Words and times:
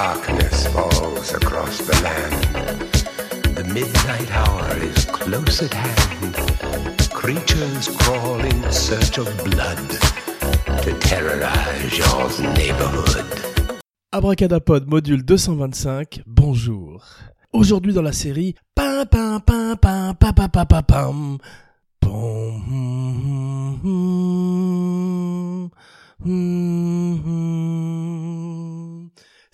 darkness 0.00 0.66
falls 0.68 1.28
across 1.34 1.76
the 1.88 1.96
land. 2.06 2.40
The 3.58 3.64
midnight 3.64 4.30
hour 4.32 4.68
is 4.90 5.04
close 5.04 5.60
at 5.66 5.74
hand. 5.74 6.34
Creatures 7.12 7.84
crawl 7.98 8.40
in 8.40 8.58
search 8.72 9.18
of 9.18 9.28
blood 9.44 9.88
to 10.84 10.90
terrorize 11.08 11.92
your 12.00 12.22
neighborhood. 12.56 13.28
Abracadapod 14.14 14.86
module 14.88 15.22
225, 15.22 16.24
bonjour. 16.26 17.04
Aujourd'hui 17.52 17.92
dans 17.92 18.06
la 18.10 18.12
série 18.12 18.54
pam 18.74 19.04
pam 19.04 19.42
pam 19.42 19.76
pam 19.76 20.16
pam 20.16 20.32
pam 20.34 20.48
pam 20.48 20.66
pam 20.66 20.82
pam 20.82 21.38
Pom, 22.00 22.62
hum, 22.68 23.80
hum, 23.84 25.70
hum, 26.24 27.22
hum. 27.24 28.79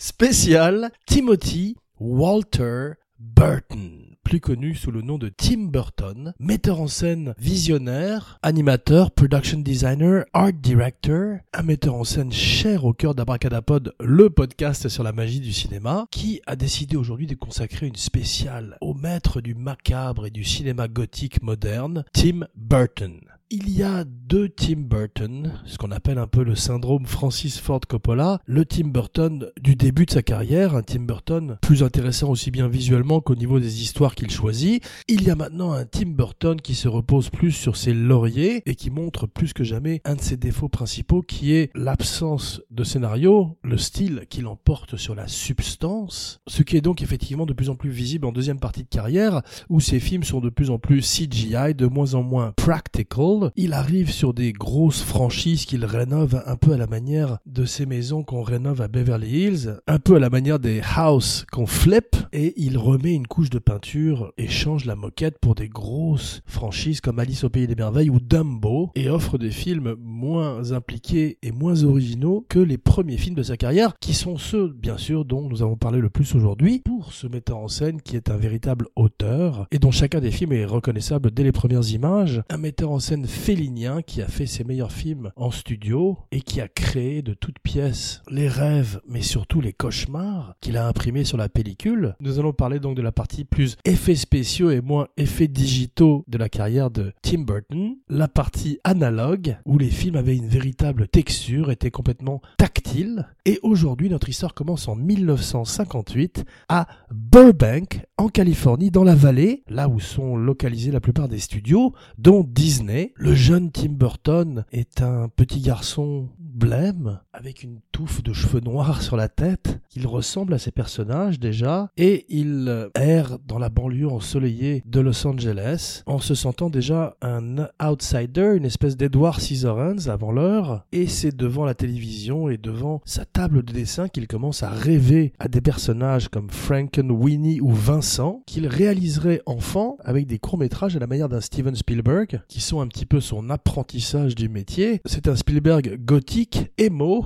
Spécial 0.07 0.93
Timothy 1.04 1.76
Walter 1.99 2.93
Burton 3.18 4.17
plus 4.22 4.40
connu 4.40 4.75
sous 4.75 4.90
le 4.90 5.03
nom 5.03 5.18
de 5.18 5.29
Tim 5.29 5.67
Burton, 5.67 6.32
metteur 6.40 6.81
en 6.81 6.89
scène 6.89 7.35
visionnaire, 7.39 8.40
animateur, 8.43 9.12
production 9.12 9.61
designer, 9.61 10.25
art 10.32 10.53
director, 10.53 11.39
un 11.53 11.62
metteur 11.62 11.95
en 11.95 12.03
scène 12.03 12.32
cher 12.32 12.84
au 12.84 12.93
cœur 12.93 13.14
d'Abracadapod, 13.14 13.95
le 14.00 14.31
podcast 14.31 14.89
sur 14.89 15.04
la 15.04 15.12
magie 15.12 15.39
du 15.39 15.53
cinéma, 15.53 16.07
qui 16.11 16.40
a 16.46 16.57
décidé 16.57 16.96
aujourd'hui 16.96 17.29
de 17.29 17.36
consacrer 17.36 17.86
une 17.86 17.95
spéciale 17.95 18.76
au 18.81 18.95
maître 18.95 19.40
du 19.40 19.54
macabre 19.54 20.26
et 20.26 20.31
du 20.31 20.43
cinéma 20.43 20.89
gothique 20.89 21.40
moderne, 21.43 22.04
Tim 22.12 22.46
Burton. 22.57 23.20
Il 23.49 23.71
y 23.71 23.85
a 23.85 24.03
deux 24.05 24.49
Tim 24.49 24.79
Burton, 24.79 25.53
ce 25.67 25.79
qu'on 25.79 25.93
appelle 25.93 26.18
un 26.18 26.27
peu 26.27 26.43
le 26.43 26.57
syndrome 26.57 27.07
Francis 27.07 27.61
Ford 27.61 27.79
Coppola, 27.89 28.41
le 28.45 28.64
Tim 28.64 28.89
Burton 28.89 29.53
du 29.63 29.77
début 29.77 30.04
de 30.04 30.11
sa 30.11 30.23
carrière, 30.23 30.75
un 30.75 30.82
Tim 30.82 31.03
Burton 31.03 31.57
plus 31.63 31.85
intéressant 31.85 32.28
aussi 32.31 32.51
bien 32.51 32.67
visuellement 32.67 33.20
qu'au 33.20 33.37
niveau 33.37 33.61
des 33.61 33.83
histoires 33.83 34.17
qu'il 34.17 34.31
choisit. 34.31 34.83
Il 35.07 35.23
y 35.23 35.31
a 35.31 35.37
maintenant 35.37 35.70
un 35.70 35.85
Tim 35.85 36.09
Burton 36.09 36.61
qui 36.61 36.75
se 36.75 36.89
repose 36.89 37.31
plus 37.31 37.53
sur 37.53 37.77
ses 37.77 37.95
lauriers 37.95 38.65
et 38.67 38.75
qui 38.75 38.91
montre 38.91 39.29
plus 39.29 39.53
que 39.53 39.63
jamais 39.63 40.01
un 40.05 40.17
de 40.17 40.23
ses 40.23 40.37
défauts 40.37 40.69
principaux 40.69 41.23
qui 41.23 41.53
est 41.53 41.70
l'absence 41.77 42.63
de 42.73 42.83
scénario, 42.83 43.57
le 43.63 43.79
style 43.79 44.25
qui 44.29 44.41
l'emporte 44.41 44.97
sur 44.97 45.15
la 45.15 45.29
substance, 45.29 46.41
ce 46.48 46.65
qui 46.65 46.77
est 46.77 46.81
donc 46.81 47.01
effectivement 47.01 47.47
de 47.47 47.53
plus 47.53 47.70
en 47.70 47.77
plus 47.77 47.91
visible 47.91 48.27
en 48.27 48.33
deuxième 48.33 48.59
partie 48.59 48.83
de 48.83 48.89
carrière 48.89 49.42
où 49.69 49.79
ses 49.79 50.01
films 50.01 50.25
sont 50.25 50.41
de 50.41 50.51
plus 50.51 50.70
en 50.70 50.81
plus 50.81 51.01
CGI, 51.01 51.77
de 51.77 51.87
moins 51.87 52.15
en 52.15 52.25
moins 52.25 52.53
practical 52.57 53.36
il 53.56 53.73
arrive 53.73 54.11
sur 54.11 54.34
des 54.34 54.53
grosses 54.53 55.03
franchises 55.03 55.65
qu'il 55.65 55.84
rénove 55.84 56.42
un 56.47 56.56
peu 56.56 56.73
à 56.73 56.77
la 56.77 56.87
manière 56.87 57.39
de 57.47 57.65
ces 57.65 57.87
maisons 57.87 58.23
qu'on 58.23 58.42
rénove 58.42 58.81
à 58.81 58.89
Beverly 58.89 59.45
Hills, 59.45 59.81
un 59.87 59.98
peu 59.98 60.17
à 60.17 60.19
la 60.19 60.31
manière 60.31 60.59
des 60.59 60.81
houses 60.81 61.47
qu'on 61.53 61.67
flip, 61.67 62.17
et 62.33 62.55
il 62.57 62.79
remet 62.79 63.14
une 63.14 63.27
couche 63.27 63.51
de 63.51 63.59
peinture 63.59 64.33
et 64.39 64.48
change 64.48 64.84
la 64.84 64.97
moquette 64.97 65.39
pour 65.41 65.55
des 65.55 65.69
grosses 65.69 66.42
franchises 66.47 67.01
comme 67.01 67.19
Alice 67.19 67.45
au 67.45 67.48
Pays 67.48 67.67
des 67.67 67.75
Merveilles 67.75 68.11
ou 68.11 68.20
Dumbo, 68.20 68.91
et 68.95 69.09
offre 69.09 69.39
des 69.39 69.51
films 69.51 69.97
moins 70.01 70.73
impliqués 70.73 71.39
et 71.42 71.53
moins 71.53 71.84
originaux 71.84 72.45
que 72.48 72.59
les 72.59 72.79
premiers 72.79 73.19
films 73.19 73.37
de 73.37 73.42
sa 73.42 73.57
carrière, 73.57 73.95
qui 74.01 74.14
sont 74.14 74.37
ceux, 74.37 74.69
bien 74.69 74.98
sûr, 74.98 75.25
dont 75.25 75.48
nous 75.48 75.62
avons 75.62 75.77
parlé 75.77 76.01
le 76.01 76.11
plus 76.11 76.34
aujourd'hui, 76.34 76.83
pour 76.84 77.12
ce 77.12 77.27
metteur 77.27 77.59
en 77.59 77.69
scène 77.69 78.01
qui 78.01 78.17
est 78.17 78.31
un 78.31 78.37
véritable 78.37 78.87
auteur, 78.97 79.67
et 79.70 79.79
dont 79.79 79.91
chacun 79.91 80.20
des 80.20 80.31
films 80.31 80.53
est 80.53 80.64
reconnaissable 80.64 81.31
dès 81.31 81.45
les 81.45 81.53
premières 81.53 81.89
images, 81.91 82.42
un 82.51 82.59
metteur 82.59 82.91
en 82.91 82.98
scène 82.98 83.26
félinien 83.27 84.03
qui 84.03 84.23
a 84.23 84.29
fait 84.29 84.47
ses 84.47 84.65
meilleurs 84.65 84.93
films 84.93 85.31
en 85.37 85.51
studio 85.51 86.19
et 86.31 86.41
qui 86.41 86.61
a 86.61 86.69
créé 86.69 87.23
de 87.23 87.35
toutes 87.35 87.59
pièces 87.59 88.23
les 88.31 88.49
rêves, 88.49 89.01
mais 89.09 89.23
surtout 89.23 89.61
les 89.61 89.73
cauchemars 89.73 90.55
qu'il 90.61 90.77
a 90.77 90.87
imprimés 90.87 91.25
sur 91.25 91.37
la 91.37 91.49
pellicule. 91.49 92.15
Nous 92.21 92.39
allons 92.39 92.53
parler 92.53 92.81
donc 92.81 92.97
de 92.97 93.03
la 93.03 93.13
partie 93.13 93.45
plus 93.45 93.77
effets 93.85 94.15
spéciaux 94.15 94.71
et 94.71 94.81
moins 94.81 95.09
effets 95.17 95.49
digitaux 95.49 96.25
de 96.29 96.39
la 96.39 96.49
carrière 96.49 96.91
de 96.91 97.13
Tim 97.23 97.41
Burton, 97.41 97.97
la 98.09 98.29
partie 98.29 98.79
analogue 98.85 99.57
où 99.65 99.79
les 99.79 99.91
films 99.91 100.17
avaient 100.17 100.36
une 100.36 100.48
véritable 100.48 101.09
texture, 101.09 101.70
étaient 101.70 101.91
complètement 101.91 102.41
tactiles. 102.59 103.27
Et 103.45 103.59
aujourd'hui, 103.63 104.09
notre 104.09 104.29
histoire 104.29 104.55
commence 104.55 104.89
en 104.89 104.97
1958 104.97 106.45
à 106.69 106.86
Burbank, 107.11 108.01
en 108.17 108.29
Californie, 108.29 108.91
dans 108.91 109.05
la 109.05 109.15
vallée, 109.15 109.63
là 109.69 109.89
où 109.89 110.01
sont 110.01 110.36
localisés 110.36 110.91
la 110.91 111.01
plupart 111.01 111.29
des 111.29 111.39
studios, 111.39 111.92
dont 112.19 112.45
Disney. 112.47 113.13
Le 113.19 113.35
jeune 113.35 113.71
Tim 113.73 113.93
Burton 113.93 114.67
est 114.73 115.01
un 115.01 115.31
petit 115.31 115.61
garçon 115.61 116.29
blême, 116.56 117.20
avec 117.33 117.62
une 117.62 117.80
touffe 117.92 118.22
de 118.22 118.33
cheveux 118.33 118.61
noirs 118.61 119.02
sur 119.02 119.17
la 119.17 119.28
tête. 119.28 119.78
Il 119.94 120.06
ressemble 120.06 120.55
à 120.55 120.58
ses 120.58 120.70
personnages 120.70 121.39
déjà, 121.39 121.90
et 121.96 122.24
il 122.28 122.89
erre 122.94 123.39
dans 123.46 123.58
la 123.58 123.68
banlieue 123.68 124.08
ensoleillée 124.08 124.83
de 124.86 125.00
Los 125.00 125.27
Angeles, 125.27 126.02
en 126.06 126.18
se 126.18 126.34
sentant 126.34 126.70
déjà 126.70 127.17
un 127.20 127.68
outsider, 127.83 128.54
une 128.56 128.64
espèce 128.64 128.96
d'Edward 128.96 129.40
Scissorhands 129.40 130.08
avant 130.08 130.32
l'heure, 130.32 130.86
et 130.92 131.06
c'est 131.06 131.36
devant 131.36 131.64
la 131.66 131.74
télévision 131.74 132.48
et 132.48 132.56
devant 132.56 133.02
sa 133.04 133.26
table 133.26 133.62
de 133.62 133.72
dessin 133.72 134.08
qu'il 134.08 134.26
commence 134.26 134.62
à 134.62 134.70
rêver 134.70 135.34
à 135.38 135.48
des 135.48 135.60
personnages 135.60 136.28
comme 136.28 136.50
Franken, 136.50 137.10
Winnie 137.10 137.60
ou 137.60 137.70
Vincent, 137.70 138.42
qu'il 138.46 138.66
réaliserait 138.66 139.42
enfant 139.44 139.98
avec 140.04 140.26
des 140.26 140.38
courts-métrages 140.38 140.96
à 140.96 141.00
la 141.00 141.06
manière 141.06 141.28
d'un 141.28 141.40
Steven 141.42 141.74
Spielberg, 141.74 142.40
qui 142.48 142.60
sont 142.60 142.80
un 142.80 142.88
petit 142.88 143.06
peu 143.06 143.20
son 143.20 143.50
apprentissage 143.50 144.34
du 144.34 144.48
métier. 144.48 145.02
C'est 145.04 145.28
un 145.28 145.36
Spielberg 145.36 145.98
gothique 146.04 146.45
emo 146.78 147.24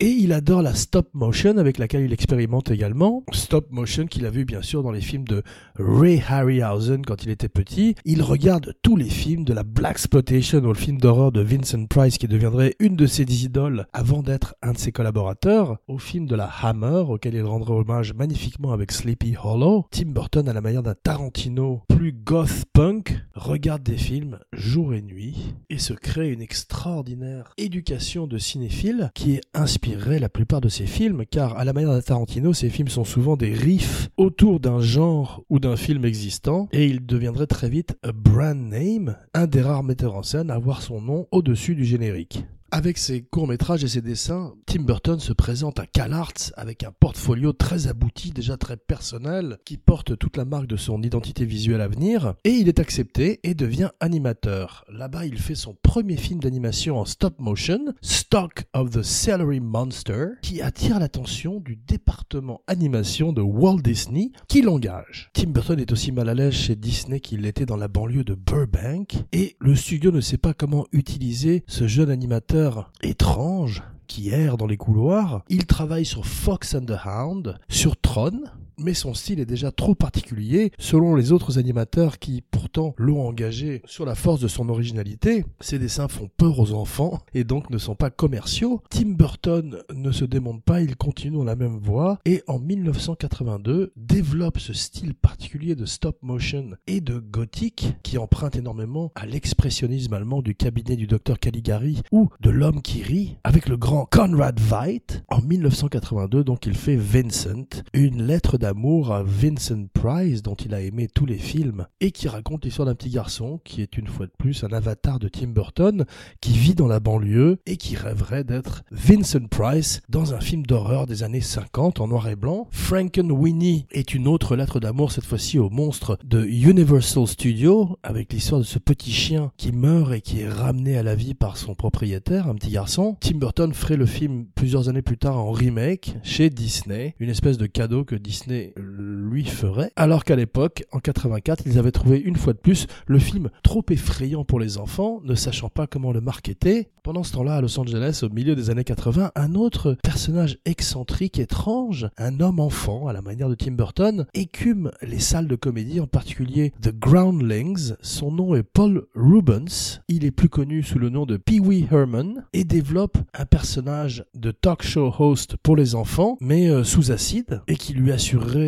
et 0.00 0.08
il 0.08 0.32
adore 0.32 0.62
la 0.62 0.74
stop 0.74 1.08
motion 1.12 1.56
avec 1.58 1.78
laquelle 1.78 2.04
il 2.04 2.12
expérimente 2.12 2.70
également. 2.70 3.22
Stop 3.32 3.70
motion 3.70 4.06
qu'il 4.06 4.26
a 4.26 4.30
vu 4.30 4.44
bien 4.44 4.62
sûr 4.62 4.82
dans 4.82 4.90
les 4.90 5.00
films 5.00 5.24
de 5.24 5.42
Ray 5.76 6.22
Harryhausen 6.26 7.04
quand 7.04 7.24
il 7.24 7.30
était 7.30 7.48
petit. 7.48 7.94
Il 8.04 8.22
regarde 8.22 8.74
tous 8.82 8.96
les 8.96 9.08
films 9.08 9.44
de 9.44 9.52
la 9.52 9.62
Black 9.62 9.94
Exploitation 9.94 10.58
ou 10.58 10.68
le 10.68 10.74
film 10.74 10.98
d'horreur 10.98 11.32
de 11.32 11.40
Vincent 11.40 11.86
Price 11.86 12.18
qui 12.18 12.28
deviendrait 12.28 12.74
une 12.80 12.96
de 12.96 13.06
ses 13.06 13.22
idoles 13.44 13.86
avant 13.92 14.22
d'être 14.22 14.54
un 14.60 14.72
de 14.72 14.78
ses 14.78 14.92
collaborateurs. 14.92 15.78
Au 15.88 15.98
film 15.98 16.26
de 16.26 16.34
la 16.34 16.50
Hammer 16.62 17.04
auquel 17.08 17.34
il 17.34 17.44
rendrait 17.44 17.74
hommage 17.74 18.12
magnifiquement 18.12 18.72
avec 18.72 18.92
Sleepy 18.92 19.36
Hollow. 19.42 19.86
Tim 19.90 20.08
Burton 20.08 20.48
à 20.48 20.52
la 20.52 20.60
manière 20.60 20.82
d'un 20.82 20.94
Tarantino 20.94 21.82
plus 21.88 22.12
goth 22.12 22.64
punk 22.72 23.16
regarde 23.34 23.82
des 23.82 23.96
films 23.96 24.38
jour 24.52 24.94
et 24.94 25.02
nuit 25.02 25.54
et 25.70 25.78
se 25.78 25.92
crée 25.92 26.30
une 26.30 26.42
extraordinaire 26.42 27.52
éducation 27.56 28.03
de 28.04 28.36
cinéphile 28.36 29.10
qui 29.14 29.40
inspirerait 29.54 30.18
la 30.18 30.28
plupart 30.28 30.60
de 30.60 30.68
ses 30.68 30.84
films, 30.84 31.24
car 31.30 31.56
à 31.56 31.64
la 31.64 31.72
manière 31.72 31.94
de 31.94 32.00
Tarantino, 32.02 32.52
ses 32.52 32.68
films 32.68 32.88
sont 32.88 33.04
souvent 33.04 33.36
des 33.36 33.54
riffs 33.54 34.10
autour 34.18 34.60
d'un 34.60 34.80
genre 34.80 35.42
ou 35.48 35.58
d'un 35.58 35.76
film 35.76 36.04
existant, 36.04 36.68
et 36.72 36.86
il 36.86 37.06
deviendrait 37.06 37.46
très 37.46 37.70
vite 37.70 37.96
a 38.02 38.12
brand 38.12 38.58
name, 38.58 39.16
un 39.32 39.46
des 39.46 39.62
rares 39.62 39.82
metteurs 39.82 40.16
en 40.16 40.22
scène 40.22 40.50
à 40.50 40.54
avoir 40.54 40.82
son 40.82 41.00
nom 41.00 41.26
au-dessus 41.30 41.74
du 41.74 41.86
générique. 41.86 42.44
Avec 42.76 42.98
ses 42.98 43.22
courts-métrages 43.22 43.84
et 43.84 43.88
ses 43.88 44.00
dessins, 44.02 44.52
Tim 44.66 44.82
Burton 44.82 45.20
se 45.20 45.32
présente 45.32 45.78
à 45.78 45.86
CalArts 45.86 46.50
avec 46.56 46.82
un 46.82 46.90
portfolio 46.90 47.52
très 47.52 47.86
abouti, 47.86 48.32
déjà 48.32 48.56
très 48.56 48.76
personnel, 48.76 49.58
qui 49.64 49.76
porte 49.76 50.18
toute 50.18 50.36
la 50.36 50.44
marque 50.44 50.66
de 50.66 50.76
son 50.76 51.00
identité 51.00 51.44
visuelle 51.44 51.82
à 51.82 51.86
venir, 51.86 52.34
et 52.42 52.50
il 52.50 52.66
est 52.66 52.80
accepté 52.80 53.38
et 53.44 53.54
devient 53.54 53.90
animateur. 54.00 54.84
Là-bas, 54.88 55.24
il 55.24 55.38
fait 55.38 55.54
son 55.54 55.76
premier 55.84 56.16
film 56.16 56.40
d'animation 56.40 56.98
en 56.98 57.04
stop 57.04 57.38
motion, 57.38 57.94
Stock 58.02 58.64
of 58.74 58.90
the 58.90 59.04
Celery 59.04 59.60
Monster, 59.60 60.30
qui 60.42 60.60
attire 60.60 60.98
l'attention 60.98 61.60
du 61.60 61.76
département 61.76 62.62
animation 62.66 63.32
de 63.32 63.40
Walt 63.40 63.82
Disney, 63.82 64.32
qui 64.48 64.62
l'engage. 64.62 65.30
Tim 65.32 65.50
Burton 65.50 65.78
est 65.78 65.92
aussi 65.92 66.10
mal 66.10 66.28
à 66.28 66.34
l'aise 66.34 66.54
chez 66.54 66.74
Disney 66.74 67.20
qu'il 67.20 67.42
l'était 67.42 67.66
dans 67.66 67.76
la 67.76 67.86
banlieue 67.86 68.24
de 68.24 68.34
Burbank, 68.34 69.14
et 69.30 69.54
le 69.60 69.76
studio 69.76 70.10
ne 70.10 70.20
sait 70.20 70.38
pas 70.38 70.54
comment 70.54 70.88
utiliser 70.90 71.62
ce 71.68 71.86
jeune 71.86 72.10
animateur 72.10 72.63
étrange 73.02 73.82
qui 74.06 74.30
erre 74.30 74.56
dans 74.56 74.66
les 74.66 74.76
couloirs. 74.76 75.42
Il 75.48 75.66
travaille 75.66 76.04
sur 76.04 76.26
Fox 76.26 76.74
and 76.74 76.86
the 76.86 77.06
Hound, 77.06 77.58
sur 77.68 77.96
Tron, 77.96 78.44
mais 78.78 78.94
son 78.94 79.14
style 79.14 79.40
est 79.40 79.46
déjà 79.46 79.70
trop 79.70 79.94
particulier 79.94 80.72
selon 80.78 81.14
les 81.14 81.32
autres 81.32 81.58
animateurs 81.58 82.18
qui 82.18 82.42
pourtant 82.42 82.94
l'ont 82.98 83.26
engagé 83.26 83.82
sur 83.84 84.04
la 84.04 84.14
force 84.14 84.40
de 84.40 84.48
son 84.48 84.68
originalité. 84.68 85.44
Ses 85.60 85.78
dessins 85.78 86.08
font 86.08 86.30
peur 86.36 86.58
aux 86.58 86.72
enfants 86.72 87.20
et 87.34 87.44
donc 87.44 87.70
ne 87.70 87.78
sont 87.78 87.94
pas 87.94 88.10
commerciaux. 88.10 88.82
Tim 88.90 89.10
Burton 89.10 89.78
ne 89.94 90.12
se 90.12 90.24
démonte 90.24 90.62
pas, 90.62 90.80
il 90.80 90.96
continue 90.96 91.36
dans 91.36 91.44
la 91.44 91.56
même 91.56 91.78
voie 91.78 92.18
et 92.24 92.42
en 92.46 92.58
1982 92.58 93.92
développe 93.96 94.58
ce 94.58 94.72
style 94.72 95.14
particulier 95.14 95.74
de 95.74 95.86
stop 95.86 96.18
motion 96.22 96.70
et 96.86 97.00
de 97.00 97.18
gothique 97.18 97.94
qui 98.02 98.18
emprunte 98.18 98.56
énormément 98.56 99.12
à 99.14 99.26
l'expressionnisme 99.26 100.14
allemand 100.14 100.42
du 100.42 100.54
cabinet 100.54 100.96
du 100.96 101.06
docteur 101.06 101.38
Caligari 101.38 102.02
ou 102.12 102.28
de 102.40 102.50
l'homme 102.50 102.82
qui 102.82 103.02
rit 103.02 103.36
avec 103.44 103.68
le 103.68 103.76
grand 103.76 104.06
Conrad 104.10 104.58
Veidt. 104.60 105.22
En 105.28 105.40
1982 105.40 106.44
donc 106.44 106.66
il 106.66 106.74
fait 106.74 106.96
Vincent, 106.96 107.82
une 107.92 108.22
lettre 108.22 108.58
d'amour 108.64 109.12
à 109.12 109.22
Vincent 109.22 109.88
Price, 109.92 110.40
dont 110.40 110.54
il 110.54 110.72
a 110.72 110.80
aimé 110.80 111.06
tous 111.12 111.26
les 111.26 111.36
films, 111.36 111.86
et 112.00 112.12
qui 112.12 112.28
raconte 112.28 112.64
l'histoire 112.64 112.86
d'un 112.86 112.94
petit 112.94 113.10
garçon 113.10 113.60
qui 113.62 113.82
est 113.82 113.98
une 113.98 114.06
fois 114.06 114.24
de 114.24 114.32
plus 114.38 114.64
un 114.64 114.72
avatar 114.72 115.18
de 115.18 115.28
Tim 115.28 115.48
Burton, 115.48 116.06
qui 116.40 116.52
vit 116.52 116.74
dans 116.74 116.86
la 116.86 116.98
banlieue 116.98 117.58
et 117.66 117.76
qui 117.76 117.94
rêverait 117.94 118.42
d'être 118.42 118.82
Vincent 118.90 119.48
Price 119.50 120.00
dans 120.08 120.32
un 120.32 120.40
film 120.40 120.64
d'horreur 120.64 121.04
des 121.04 121.22
années 121.22 121.42
50 121.42 122.00
en 122.00 122.08
noir 122.08 122.26
et 122.26 122.36
blanc. 122.36 122.66
Frankenweenie 122.70 123.84
est 123.90 124.14
une 124.14 124.26
autre 124.26 124.56
lettre 124.56 124.80
d'amour, 124.80 125.12
cette 125.12 125.26
fois-ci 125.26 125.58
au 125.58 125.68
monstre 125.68 126.16
de 126.24 126.42
Universal 126.42 127.26
Studios, 127.26 127.98
avec 128.02 128.32
l'histoire 128.32 128.62
de 128.62 128.66
ce 128.66 128.78
petit 128.78 129.12
chien 129.12 129.52
qui 129.58 129.72
meurt 129.72 130.10
et 130.14 130.22
qui 130.22 130.40
est 130.40 130.48
ramené 130.48 130.96
à 130.96 131.02
la 131.02 131.14
vie 131.14 131.34
par 131.34 131.58
son 131.58 131.74
propriétaire, 131.74 132.48
un 132.48 132.54
petit 132.54 132.70
garçon. 132.70 133.18
Tim 133.20 133.36
Burton 133.36 133.74
ferait 133.74 133.96
le 133.96 134.06
film 134.06 134.46
plusieurs 134.54 134.88
années 134.88 135.02
plus 135.02 135.18
tard 135.18 135.36
en 135.36 135.52
remake 135.52 136.16
chez 136.22 136.48
Disney, 136.48 137.14
une 137.18 137.28
espèce 137.28 137.58
de 137.58 137.66
cadeau 137.66 138.04
que 138.04 138.14
Disney 138.14 138.53
lui 138.76 139.44
ferait, 139.44 139.92
alors 139.96 140.24
qu'à 140.24 140.36
l'époque, 140.36 140.84
en 140.92 140.98
84, 140.98 141.64
ils 141.66 141.78
avaient 141.78 141.92
trouvé 141.92 142.18
une 142.18 142.36
fois 142.36 142.52
de 142.52 142.58
plus 142.58 142.86
le 143.06 143.18
film 143.18 143.50
trop 143.62 143.84
effrayant 143.90 144.44
pour 144.44 144.60
les 144.60 144.78
enfants, 144.78 145.20
ne 145.24 145.34
sachant 145.34 145.68
pas 145.68 145.86
comment 145.86 146.12
le 146.12 146.20
marketer. 146.20 146.88
Pendant 147.02 147.22
ce 147.22 147.32
temps-là, 147.32 147.56
à 147.56 147.60
Los 147.60 147.78
Angeles, 147.78 148.20
au 148.22 148.30
milieu 148.30 148.54
des 148.54 148.70
années 148.70 148.84
80, 148.84 149.32
un 149.34 149.54
autre 149.54 149.96
personnage 150.02 150.58
excentrique, 150.64 151.38
étrange, 151.38 152.08
un 152.16 152.40
homme-enfant 152.40 153.08
à 153.08 153.12
la 153.12 153.20
manière 153.20 153.48
de 153.48 153.54
Tim 153.54 153.72
Burton, 153.72 154.26
écume 154.32 154.90
les 155.02 155.18
salles 155.18 155.48
de 155.48 155.56
comédie, 155.56 156.00
en 156.00 156.06
particulier 156.06 156.72
The 156.80 156.98
Groundlings. 156.98 157.94
Son 158.00 158.30
nom 158.30 158.54
est 158.54 158.62
Paul 158.62 159.06
Rubens. 159.14 160.00
Il 160.08 160.24
est 160.24 160.30
plus 160.30 160.48
connu 160.48 160.82
sous 160.82 160.98
le 160.98 161.10
nom 161.10 161.26
de 161.26 161.36
Pee 161.36 161.60
Wee 161.60 161.86
Herman 161.90 162.44
et 162.52 162.64
développe 162.64 163.18
un 163.34 163.44
personnage 163.44 164.24
de 164.34 164.50
talk 164.50 164.82
show 164.82 165.12
host 165.18 165.56
pour 165.62 165.76
les 165.76 165.94
enfants, 165.94 166.38
mais 166.40 166.68
euh, 166.68 166.84
sous 166.84 167.12
acide, 167.12 167.60
et 167.68 167.76
qui 167.76 167.92
lui 167.92 168.12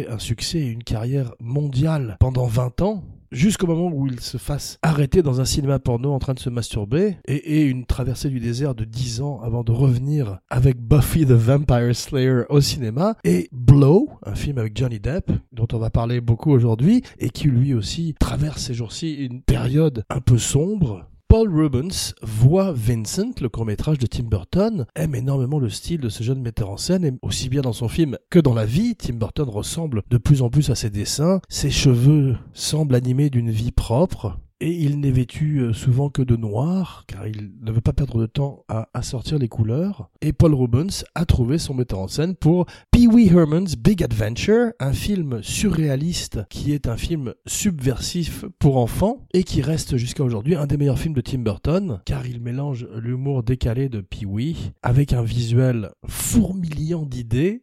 un 0.08 0.19
succès 0.19 0.58
et 0.58 0.67
une 0.67 0.82
carrière 0.82 1.34
mondiale 1.40 2.17
pendant 2.19 2.46
20 2.46 2.82
ans 2.82 3.05
jusqu'au 3.31 3.67
moment 3.67 3.90
où 3.93 4.06
il 4.06 4.20
se 4.20 4.38
fasse 4.38 4.78
arrêter 4.82 5.23
dans 5.23 5.40
un 5.40 5.44
cinéma 5.44 5.78
porno 5.78 6.12
en 6.12 6.19
train 6.19 6.34
de 6.34 6.38
se 6.38 6.49
masturber 6.49 7.19
et, 7.26 7.62
une 7.62 7.84
traversée 7.84 8.31
du 8.31 8.40
désert 8.40 8.75
de 8.75 8.84
10 8.84 9.20
ans 9.20 9.40
avant 9.43 9.64
de 9.64 9.73
revenir 9.73 10.38
avec 10.49 10.78
Buffy 10.78 11.26
the 11.26 11.32
Vampire 11.32 11.94
Slayer 11.94 12.43
au 12.49 12.61
cinéma 12.61 13.17
et 13.25 13.49
Blow, 13.52 14.08
un 14.25 14.34
film 14.34 14.58
avec 14.58 14.76
Johnny 14.76 15.00
Depp 15.00 15.31
dont 15.52 15.69
on 15.73 15.78
va 15.78 15.90
parler 15.90 16.20
beaucoup 16.20 16.52
aujourd'hui 16.52 17.02
et 17.19 17.31
qui 17.31 17.49
lui 17.49 17.75
aussi 17.75 18.14
traverse 18.19 18.62
ces 18.62 18.75
jours-ci 18.75 19.14
une 19.14 19.43
période 19.43 20.05
un 20.08 20.20
peu 20.20 20.38
sombre 20.38 21.06
Paul 21.28 21.52
Rubens 21.52 22.14
voit 22.23 22.70
Vincent, 22.70 23.32
le 23.40 23.49
court-métrage 23.49 23.99
de 23.99 24.06
Tim 24.06 24.23
Burton, 24.23 24.87
aime 24.94 25.17
énormément 25.17 25.58
le 25.58 25.69
style 25.69 26.00
de 26.00 26.08
ce 26.08 26.23
jeune 26.23 26.40
metteur 26.40 26.70
en 26.70 26.76
scène, 26.76 27.05
et 27.05 27.12
aussi 27.20 27.49
bien 27.49 27.62
dans 27.62 27.73
son 27.73 27.88
film 27.88 28.17
que 28.31 28.38
dans 28.38 28.55
la 28.55 28.64
vie, 28.64 28.94
Tim 28.94 29.14
Burton 29.14 29.49
ressemble 29.49 30.02
de 30.08 30.19
plus 30.19 30.43
en 30.43 30.50
plus 30.50 30.70
à 30.70 30.76
ses 30.76 30.88
dessins, 30.88 31.40
ses 31.49 31.70
cheveux 31.70 32.37
semblent 32.52 32.94
animés 32.94 33.28
d'une 33.28 33.50
vie 33.50 33.73
propre, 33.73 34.38
et 34.61 34.73
il 34.73 35.00
n'est 35.00 35.11
vêtu 35.11 35.58
euh, 35.58 35.73
souvent 35.73 36.08
que 36.08 36.23
de 36.23 36.37
noir, 36.37 37.05
car 37.06 37.26
il 37.26 37.53
ne 37.61 37.70
veut 37.70 37.81
pas 37.81 37.93
perdre 37.93 38.19
de 38.19 38.26
temps 38.26 38.64
à 38.69 38.88
assortir 38.94 39.38
les 39.38 39.49
couleurs. 39.49 40.11
Et 40.23 40.32
Paul 40.32 40.55
Rubens 40.55 41.05
a 41.14 41.26
trouvé 41.26 41.58
son 41.58 41.75
metteur 41.75 41.99
en 41.99 42.08
scène 42.08 42.35
pour 42.35 42.67
Pee 42.91 43.06
Wee 43.06 43.29
Herman's 43.29 43.76
Big 43.76 44.03
Adventure, 44.03 44.73
un 44.81 44.93
film 44.93 45.41
surréaliste 45.43 46.41
qui 46.49 46.73
est 46.73 46.88
un 46.88 46.97
film 46.97 47.35
subversif 47.47 48.47
pour 48.58 48.79
enfants 48.79 49.26
et 49.35 49.44
qui 49.44 49.61
reste 49.61 49.97
jusqu'à 49.97 50.25
aujourd'hui 50.25 50.55
un 50.55 50.67
des 50.67 50.79
meilleurs 50.79 50.99
films 50.99 51.14
de 51.14 51.20
Tim 51.20 51.38
Burton, 51.38 52.00
car 52.06 52.26
il 52.26 52.41
mélange 52.41 52.88
l'humour 52.94 53.43
décalé 53.43 53.88
de 53.88 54.00
Pee 54.00 54.25
Wee 54.25 54.73
avec 54.82 55.12
un 55.12 55.23
visuel 55.23 55.91
fourmillant 56.06 57.05
d'idées 57.05 57.62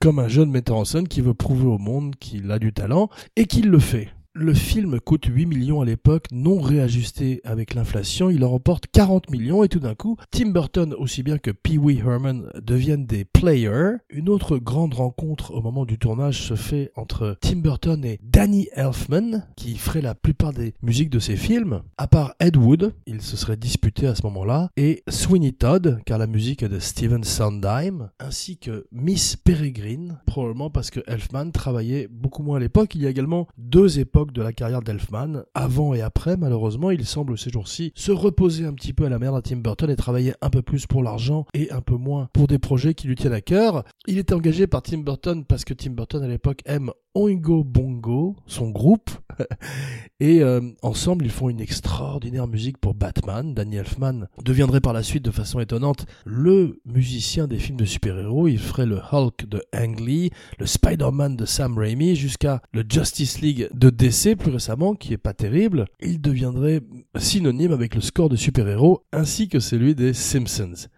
comme 0.00 0.18
un 0.18 0.28
jeune 0.28 0.50
metteur 0.50 0.76
en 0.76 0.84
scène 0.84 1.08
qui 1.08 1.20
veut 1.20 1.34
prouver 1.34 1.66
au 1.66 1.78
monde 1.78 2.16
qu'il 2.16 2.50
a 2.50 2.58
du 2.58 2.72
talent 2.72 3.08
et 3.36 3.46
qu'il 3.46 3.68
le 3.68 3.78
fait. 3.78 4.08
Le 4.38 4.52
film 4.52 5.00
coûte 5.00 5.24
8 5.24 5.46
millions 5.46 5.80
à 5.80 5.86
l'époque, 5.86 6.26
non 6.30 6.60
réajusté 6.60 7.40
avec 7.42 7.72
l'inflation. 7.72 8.28
Il 8.28 8.44
en 8.44 8.50
remporte 8.50 8.84
40 8.92 9.30
millions 9.30 9.64
et 9.64 9.68
tout 9.70 9.80
d'un 9.80 9.94
coup, 9.94 10.18
Tim 10.30 10.50
Burton, 10.50 10.92
aussi 10.92 11.22
bien 11.22 11.38
que 11.38 11.50
Pee 11.50 11.78
Wee 11.78 12.00
Herman, 12.00 12.50
deviennent 12.62 13.06
des 13.06 13.24
players. 13.24 13.96
Une 14.10 14.28
autre 14.28 14.58
grande 14.58 14.92
rencontre 14.92 15.54
au 15.54 15.62
moment 15.62 15.86
du 15.86 15.98
tournage 15.98 16.42
se 16.42 16.54
fait 16.54 16.92
entre 16.96 17.38
Tim 17.40 17.60
Burton 17.60 18.04
et 18.04 18.20
Danny 18.22 18.68
Elfman, 18.74 19.46
qui 19.56 19.78
ferait 19.78 20.02
la 20.02 20.14
plupart 20.14 20.52
des 20.52 20.74
musiques 20.82 21.08
de 21.08 21.18
ses 21.18 21.36
films. 21.36 21.80
À 21.96 22.06
part 22.06 22.34
Ed 22.38 22.58
Wood, 22.58 22.92
il 23.06 23.22
se 23.22 23.38
serait 23.38 23.56
disputé 23.56 24.06
à 24.06 24.14
ce 24.14 24.22
moment-là, 24.24 24.68
et 24.76 25.02
Sweeney 25.08 25.52
Todd, 25.52 25.98
car 26.04 26.18
la 26.18 26.26
musique 26.26 26.62
est 26.62 26.68
de 26.68 26.78
Steven 26.78 27.24
Sondheim, 27.24 28.10
ainsi 28.20 28.58
que 28.58 28.86
Miss 28.92 29.34
Peregrine, 29.34 30.18
probablement 30.26 30.68
parce 30.68 30.90
que 30.90 31.00
Elfman 31.06 31.52
travaillait 31.52 32.06
beaucoup 32.10 32.42
moins 32.42 32.58
à 32.58 32.60
l'époque. 32.60 32.94
Il 32.96 33.02
y 33.02 33.06
a 33.06 33.10
également 33.10 33.46
deux 33.56 33.98
époques 33.98 34.25
de 34.32 34.42
la 34.42 34.52
carrière 34.52 34.82
d'Elfman. 34.82 35.44
Avant 35.54 35.94
et 35.94 36.02
après, 36.02 36.36
malheureusement, 36.36 36.90
il 36.90 37.04
semble 37.04 37.38
ces 37.38 37.50
jours-ci 37.50 37.92
se 37.94 38.12
reposer 38.12 38.66
un 38.66 38.74
petit 38.74 38.92
peu 38.92 39.06
à 39.06 39.08
la 39.08 39.18
merde 39.18 39.36
à 39.36 39.42
Tim 39.42 39.56
Burton 39.56 39.90
et 39.90 39.96
travailler 39.96 40.34
un 40.40 40.50
peu 40.50 40.62
plus 40.62 40.86
pour 40.86 41.02
l'argent 41.02 41.46
et 41.54 41.70
un 41.70 41.80
peu 41.80 41.96
moins 41.96 42.28
pour 42.32 42.46
des 42.46 42.58
projets 42.58 42.94
qui 42.94 43.08
lui 43.08 43.16
tiennent 43.16 43.32
à 43.32 43.40
cœur. 43.40 43.84
Il 44.06 44.18
était 44.18 44.34
engagé 44.34 44.66
par 44.66 44.82
Tim 44.82 44.98
Burton 44.98 45.44
parce 45.44 45.64
que 45.64 45.74
Tim 45.74 45.90
Burton 45.90 46.22
à 46.22 46.28
l'époque 46.28 46.60
aime 46.66 46.90
Oingo 47.14 47.64
Bongo, 47.64 48.36
son 48.46 48.70
groupe, 48.70 49.10
et 50.20 50.42
euh, 50.42 50.60
ensemble 50.82 51.24
ils 51.24 51.30
font 51.30 51.48
une 51.48 51.60
extraordinaire 51.60 52.46
musique 52.46 52.78
pour 52.78 52.94
Batman. 52.94 53.54
Danny 53.54 53.76
Elfman 53.76 54.26
deviendrait 54.44 54.80
par 54.80 54.92
la 54.92 55.02
suite 55.02 55.24
de 55.24 55.30
façon 55.30 55.60
étonnante 55.60 56.06
le 56.24 56.80
musicien 56.84 57.46
des 57.46 57.58
films 57.58 57.78
de 57.78 57.84
super-héros. 57.84 58.48
Il 58.48 58.58
ferait 58.58 58.86
le 58.86 59.00
Hulk 59.12 59.46
de 59.46 59.62
Ang 59.74 60.00
Lee, 60.00 60.30
le 60.58 60.66
Spider-Man 60.66 61.36
de 61.36 61.44
Sam 61.44 61.78
Raimi, 61.78 62.16
jusqu'à 62.16 62.62
le 62.72 62.84
Justice 62.88 63.40
League 63.40 63.68
de 63.72 63.90
DC 63.90 64.36
plus 64.36 64.52
récemment, 64.52 64.94
qui 64.94 65.12
est 65.12 65.18
pas 65.18 65.34
terrible. 65.34 65.86
Il 66.00 66.20
deviendrait 66.20 66.80
synonyme 67.16 67.72
avec 67.72 67.94
le 67.94 68.00
score 68.00 68.28
de 68.28 68.36
super-héros 68.36 69.02
ainsi 69.12 69.48
que 69.48 69.60
celui 69.60 69.94
des 69.94 70.12
Simpsons. 70.12 70.88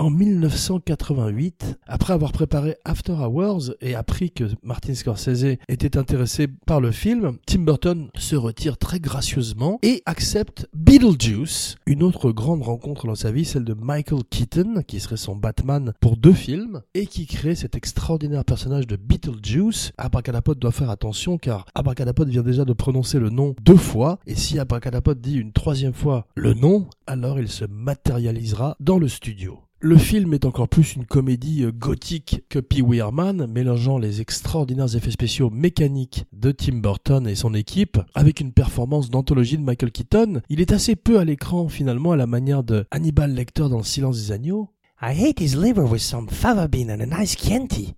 En 0.00 0.10
1988, 0.10 1.80
après 1.88 2.12
avoir 2.12 2.30
préparé 2.30 2.76
After 2.84 3.14
Hours 3.14 3.74
et 3.80 3.96
appris 3.96 4.30
que 4.30 4.44
Martin 4.62 4.94
Scorsese 4.94 5.56
était 5.68 5.98
intéressé 5.98 6.46
par 6.46 6.80
le 6.80 6.92
film, 6.92 7.38
Tim 7.46 7.62
Burton 7.62 8.08
se 8.14 8.36
retire 8.36 8.78
très 8.78 9.00
gracieusement 9.00 9.80
et 9.82 10.04
accepte 10.06 10.68
Beetlejuice, 10.72 11.74
une 11.86 12.04
autre 12.04 12.30
grande 12.30 12.62
rencontre 12.62 13.08
dans 13.08 13.16
sa 13.16 13.32
vie, 13.32 13.44
celle 13.44 13.64
de 13.64 13.74
Michael 13.74 14.22
Keaton, 14.30 14.84
qui 14.86 15.00
serait 15.00 15.16
son 15.16 15.34
Batman 15.34 15.92
pour 16.00 16.16
deux 16.16 16.32
films, 16.32 16.80
et 16.94 17.06
qui 17.06 17.26
crée 17.26 17.56
cet 17.56 17.74
extraordinaire 17.74 18.44
personnage 18.44 18.86
de 18.86 18.94
Beetlejuice. 18.94 19.90
Abracadapod 19.98 20.60
doit 20.60 20.70
faire 20.70 20.90
attention 20.90 21.38
car 21.38 21.66
Abracadapod 21.74 22.28
vient 22.28 22.42
déjà 22.42 22.64
de 22.64 22.72
prononcer 22.72 23.18
le 23.18 23.30
nom 23.30 23.56
deux 23.62 23.76
fois, 23.76 24.20
et 24.28 24.36
si 24.36 24.60
Abracadapod 24.60 25.20
dit 25.20 25.38
une 25.38 25.52
troisième 25.52 25.92
fois 25.92 26.28
le 26.36 26.54
nom, 26.54 26.86
alors 27.08 27.40
il 27.40 27.48
se 27.48 27.64
matérialisera 27.64 28.76
dans 28.78 29.00
le 29.00 29.08
studio. 29.08 29.58
Le 29.80 29.96
film 29.96 30.34
est 30.34 30.44
encore 30.44 30.68
plus 30.68 30.96
une 30.96 31.04
comédie 31.04 31.62
euh, 31.62 31.70
gothique 31.70 32.42
que 32.48 32.58
Pee 32.58 32.82
Wee 32.82 32.98
Herman, 32.98 33.46
mélangeant 33.46 33.96
les 33.96 34.20
extraordinaires 34.20 34.96
effets 34.96 35.12
spéciaux 35.12 35.50
mécaniques 35.50 36.24
de 36.32 36.50
Tim 36.50 36.78
Burton 36.78 37.28
et 37.28 37.36
son 37.36 37.54
équipe 37.54 37.96
avec 38.12 38.40
une 38.40 38.52
performance 38.52 39.08
d'anthologie 39.08 39.56
de 39.56 39.62
Michael 39.62 39.92
Keaton. 39.92 40.40
Il 40.48 40.60
est 40.60 40.72
assez 40.72 40.96
peu 40.96 41.20
à 41.20 41.24
l'écran 41.24 41.68
finalement 41.68 42.10
à 42.10 42.16
la 42.16 42.26
manière 42.26 42.64
de 42.64 42.86
Hannibal 42.90 43.32
Lecter 43.32 43.68
dans 43.68 43.78
Le 43.78 43.84
silence 43.84 44.16
des 44.16 44.32
agneaux. 44.32 44.68
I 45.00 45.12
hate 45.12 45.38
his 45.38 45.54
liver 45.54 45.82
with 45.82 46.02
some 46.02 46.28
fava 46.28 46.66
bean 46.66 46.90
and 46.90 47.00
a 47.00 47.06
nice 47.06 47.36
Chianti 47.36 47.94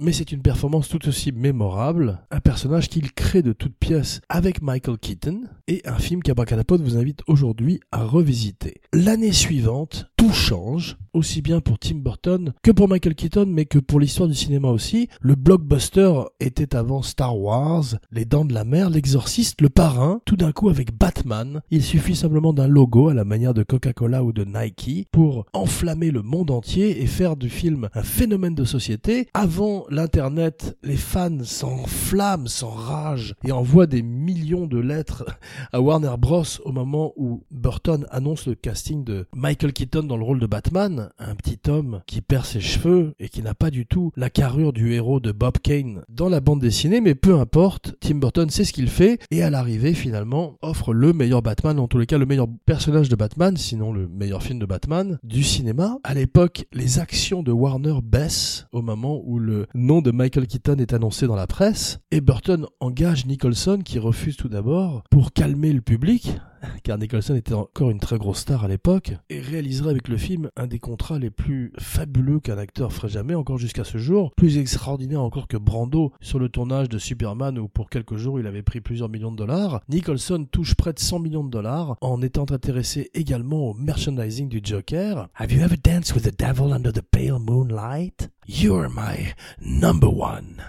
mais 0.00 0.12
c'est 0.12 0.32
une 0.32 0.42
performance 0.42 0.88
tout 0.88 1.06
aussi 1.08 1.32
mémorable, 1.32 2.20
un 2.30 2.40
personnage 2.40 2.88
qu'il 2.88 3.12
crée 3.12 3.42
de 3.42 3.52
toutes 3.52 3.76
pièces 3.76 4.20
avec 4.28 4.62
Michael 4.62 4.98
Keaton, 4.98 5.42
et 5.68 5.82
un 5.84 5.98
film 5.98 6.22
qu'Abracadapod 6.22 6.82
vous 6.82 6.96
invite 6.96 7.22
aujourd'hui 7.26 7.80
à 7.92 8.04
revisiter. 8.04 8.80
L'année 8.92 9.32
suivante, 9.32 10.10
tout 10.16 10.32
change, 10.32 10.96
aussi 11.14 11.42
bien 11.42 11.60
pour 11.60 11.78
Tim 11.78 11.96
Burton 11.96 12.52
que 12.62 12.70
pour 12.70 12.88
Michael 12.88 13.14
Keaton, 13.14 13.46
mais 13.48 13.64
que 13.64 13.78
pour 13.78 14.00
l'histoire 14.00 14.28
du 14.28 14.34
cinéma 14.34 14.68
aussi. 14.68 15.08
Le 15.20 15.36
blockbuster 15.36 16.12
était 16.40 16.74
avant 16.74 17.02
Star 17.02 17.38
Wars, 17.38 17.84
Les 18.10 18.24
Dents 18.24 18.44
de 18.44 18.52
la 18.52 18.64
Mer, 18.64 18.90
L'Exorciste, 18.90 19.60
Le 19.60 19.68
Parrain, 19.68 20.20
tout 20.24 20.36
d'un 20.36 20.52
coup 20.52 20.68
avec 20.68 20.96
Batman. 20.96 21.60
Il 21.70 21.82
suffit 21.82 22.16
simplement 22.16 22.52
d'un 22.52 22.66
logo 22.66 23.08
à 23.08 23.14
la 23.14 23.24
manière 23.24 23.54
de 23.54 23.62
Coca-Cola 23.62 24.24
ou 24.24 24.32
de 24.32 24.44
Nike 24.44 25.06
pour 25.12 25.46
enflammer 25.52 26.10
le 26.10 26.22
monde 26.22 26.50
entier 26.50 27.02
et 27.02 27.06
faire 27.06 27.36
du 27.36 27.48
film 27.48 27.88
un 27.94 28.02
phénomène 28.02 28.54
de 28.54 28.64
société. 28.64 29.28
Avant 29.34 29.83
l'internet, 29.90 30.76
les 30.82 30.96
fans 30.96 31.44
s'enflamment, 31.44 32.46
s'enragent 32.46 33.34
et 33.44 33.52
envoient 33.52 33.86
des 33.86 34.02
millions 34.02 34.66
de 34.66 34.78
lettres 34.78 35.24
à 35.72 35.80
Warner 35.80 36.14
Bros 36.18 36.44
au 36.64 36.72
moment 36.72 37.12
où 37.16 37.44
Burton 37.50 38.06
annonce 38.10 38.46
le 38.46 38.54
casting 38.54 39.04
de 39.04 39.26
Michael 39.34 39.72
Keaton 39.72 40.04
dans 40.04 40.16
le 40.16 40.24
rôle 40.24 40.40
de 40.40 40.46
Batman, 40.46 41.10
un 41.18 41.34
petit 41.34 41.58
homme 41.68 42.02
qui 42.06 42.20
perd 42.20 42.44
ses 42.44 42.60
cheveux 42.60 43.14
et 43.18 43.28
qui 43.28 43.42
n'a 43.42 43.54
pas 43.54 43.70
du 43.70 43.86
tout 43.86 44.12
la 44.16 44.30
carrure 44.30 44.72
du 44.72 44.92
héros 44.92 45.20
de 45.20 45.32
Bob 45.32 45.58
Kane 45.58 46.02
dans 46.08 46.28
la 46.28 46.40
bande 46.40 46.60
dessinée, 46.60 47.00
mais 47.00 47.14
peu 47.14 47.38
importe, 47.38 47.94
Tim 48.00 48.16
Burton 48.16 48.50
sait 48.50 48.64
ce 48.64 48.72
qu'il 48.72 48.88
fait 48.88 49.18
et 49.30 49.42
à 49.42 49.50
l'arrivée 49.50 49.94
finalement 49.94 50.56
offre 50.62 50.92
le 50.92 51.12
meilleur 51.12 51.42
Batman, 51.42 51.78
en 51.78 51.88
tous 51.88 51.98
les 51.98 52.06
cas 52.06 52.18
le 52.18 52.26
meilleur 52.26 52.48
personnage 52.66 53.08
de 53.08 53.16
Batman, 53.16 53.56
sinon 53.56 53.92
le 53.92 54.08
meilleur 54.08 54.42
film 54.42 54.58
de 54.58 54.66
Batman 54.66 55.18
du 55.22 55.42
cinéma. 55.42 55.98
À 56.04 56.14
l'époque, 56.14 56.66
les 56.72 56.98
actions 56.98 57.42
de 57.42 57.52
Warner 57.52 57.96
baissent 58.02 58.66
au 58.72 58.82
moment 58.82 59.20
où 59.24 59.38
le 59.38 59.66
nom 59.74 60.00
de 60.00 60.12
Michael 60.12 60.46
Keaton 60.46 60.76
est 60.76 60.92
annoncé 60.92 61.26
dans 61.26 61.34
la 61.34 61.48
presse 61.48 61.98
et 62.12 62.20
Burton 62.20 62.66
engage 62.78 63.26
Nicholson 63.26 63.80
qui 63.84 63.98
refuse 63.98 64.36
tout 64.36 64.48
d'abord 64.48 65.02
pour 65.10 65.32
calmer 65.32 65.72
le 65.72 65.80
public 65.80 66.38
car 66.82 66.98
Nicholson 66.98 67.34
était 67.34 67.54
encore 67.54 67.90
une 67.90 68.00
très 68.00 68.18
grosse 68.18 68.40
star 68.40 68.64
à 68.64 68.68
l'époque, 68.68 69.12
et 69.30 69.40
réaliserait 69.40 69.90
avec 69.90 70.08
le 70.08 70.16
film 70.16 70.50
un 70.56 70.66
des 70.66 70.78
contrats 70.78 71.18
les 71.18 71.30
plus 71.30 71.72
fabuleux 71.78 72.40
qu'un 72.40 72.58
acteur 72.58 72.92
ferait 72.92 73.08
jamais 73.08 73.34
encore 73.34 73.58
jusqu'à 73.58 73.84
ce 73.84 73.98
jour, 73.98 74.32
plus 74.36 74.58
extraordinaire 74.58 75.22
encore 75.22 75.48
que 75.48 75.56
Brando 75.56 76.12
sur 76.20 76.38
le 76.38 76.48
tournage 76.48 76.88
de 76.88 76.98
Superman 76.98 77.58
où 77.58 77.68
pour 77.68 77.90
quelques 77.90 78.16
jours 78.16 78.40
il 78.40 78.46
avait 78.46 78.62
pris 78.62 78.80
plusieurs 78.80 79.08
millions 79.08 79.32
de 79.32 79.36
dollars. 79.36 79.80
Nicholson 79.88 80.46
touche 80.50 80.74
près 80.74 80.92
de 80.92 80.98
100 80.98 81.18
millions 81.20 81.44
de 81.44 81.50
dollars 81.50 81.96
en 82.00 82.22
étant 82.22 82.46
intéressé 82.50 83.10
également 83.14 83.70
au 83.70 83.74
merchandising 83.74 84.48
du 84.48 84.60
Joker. 84.62 85.28
Have 85.34 85.52
you 85.52 85.62
ever 85.62 85.76
danced 85.76 86.14
with 86.14 86.24
the 86.24 86.38
devil 86.38 86.72
under 86.72 86.92
the 86.92 87.02
pale 87.02 87.38
moonlight? 87.38 88.28
You're 88.46 88.88
my 88.88 89.34
number 89.60 90.08
one 90.08 90.62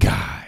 guy 0.00 0.47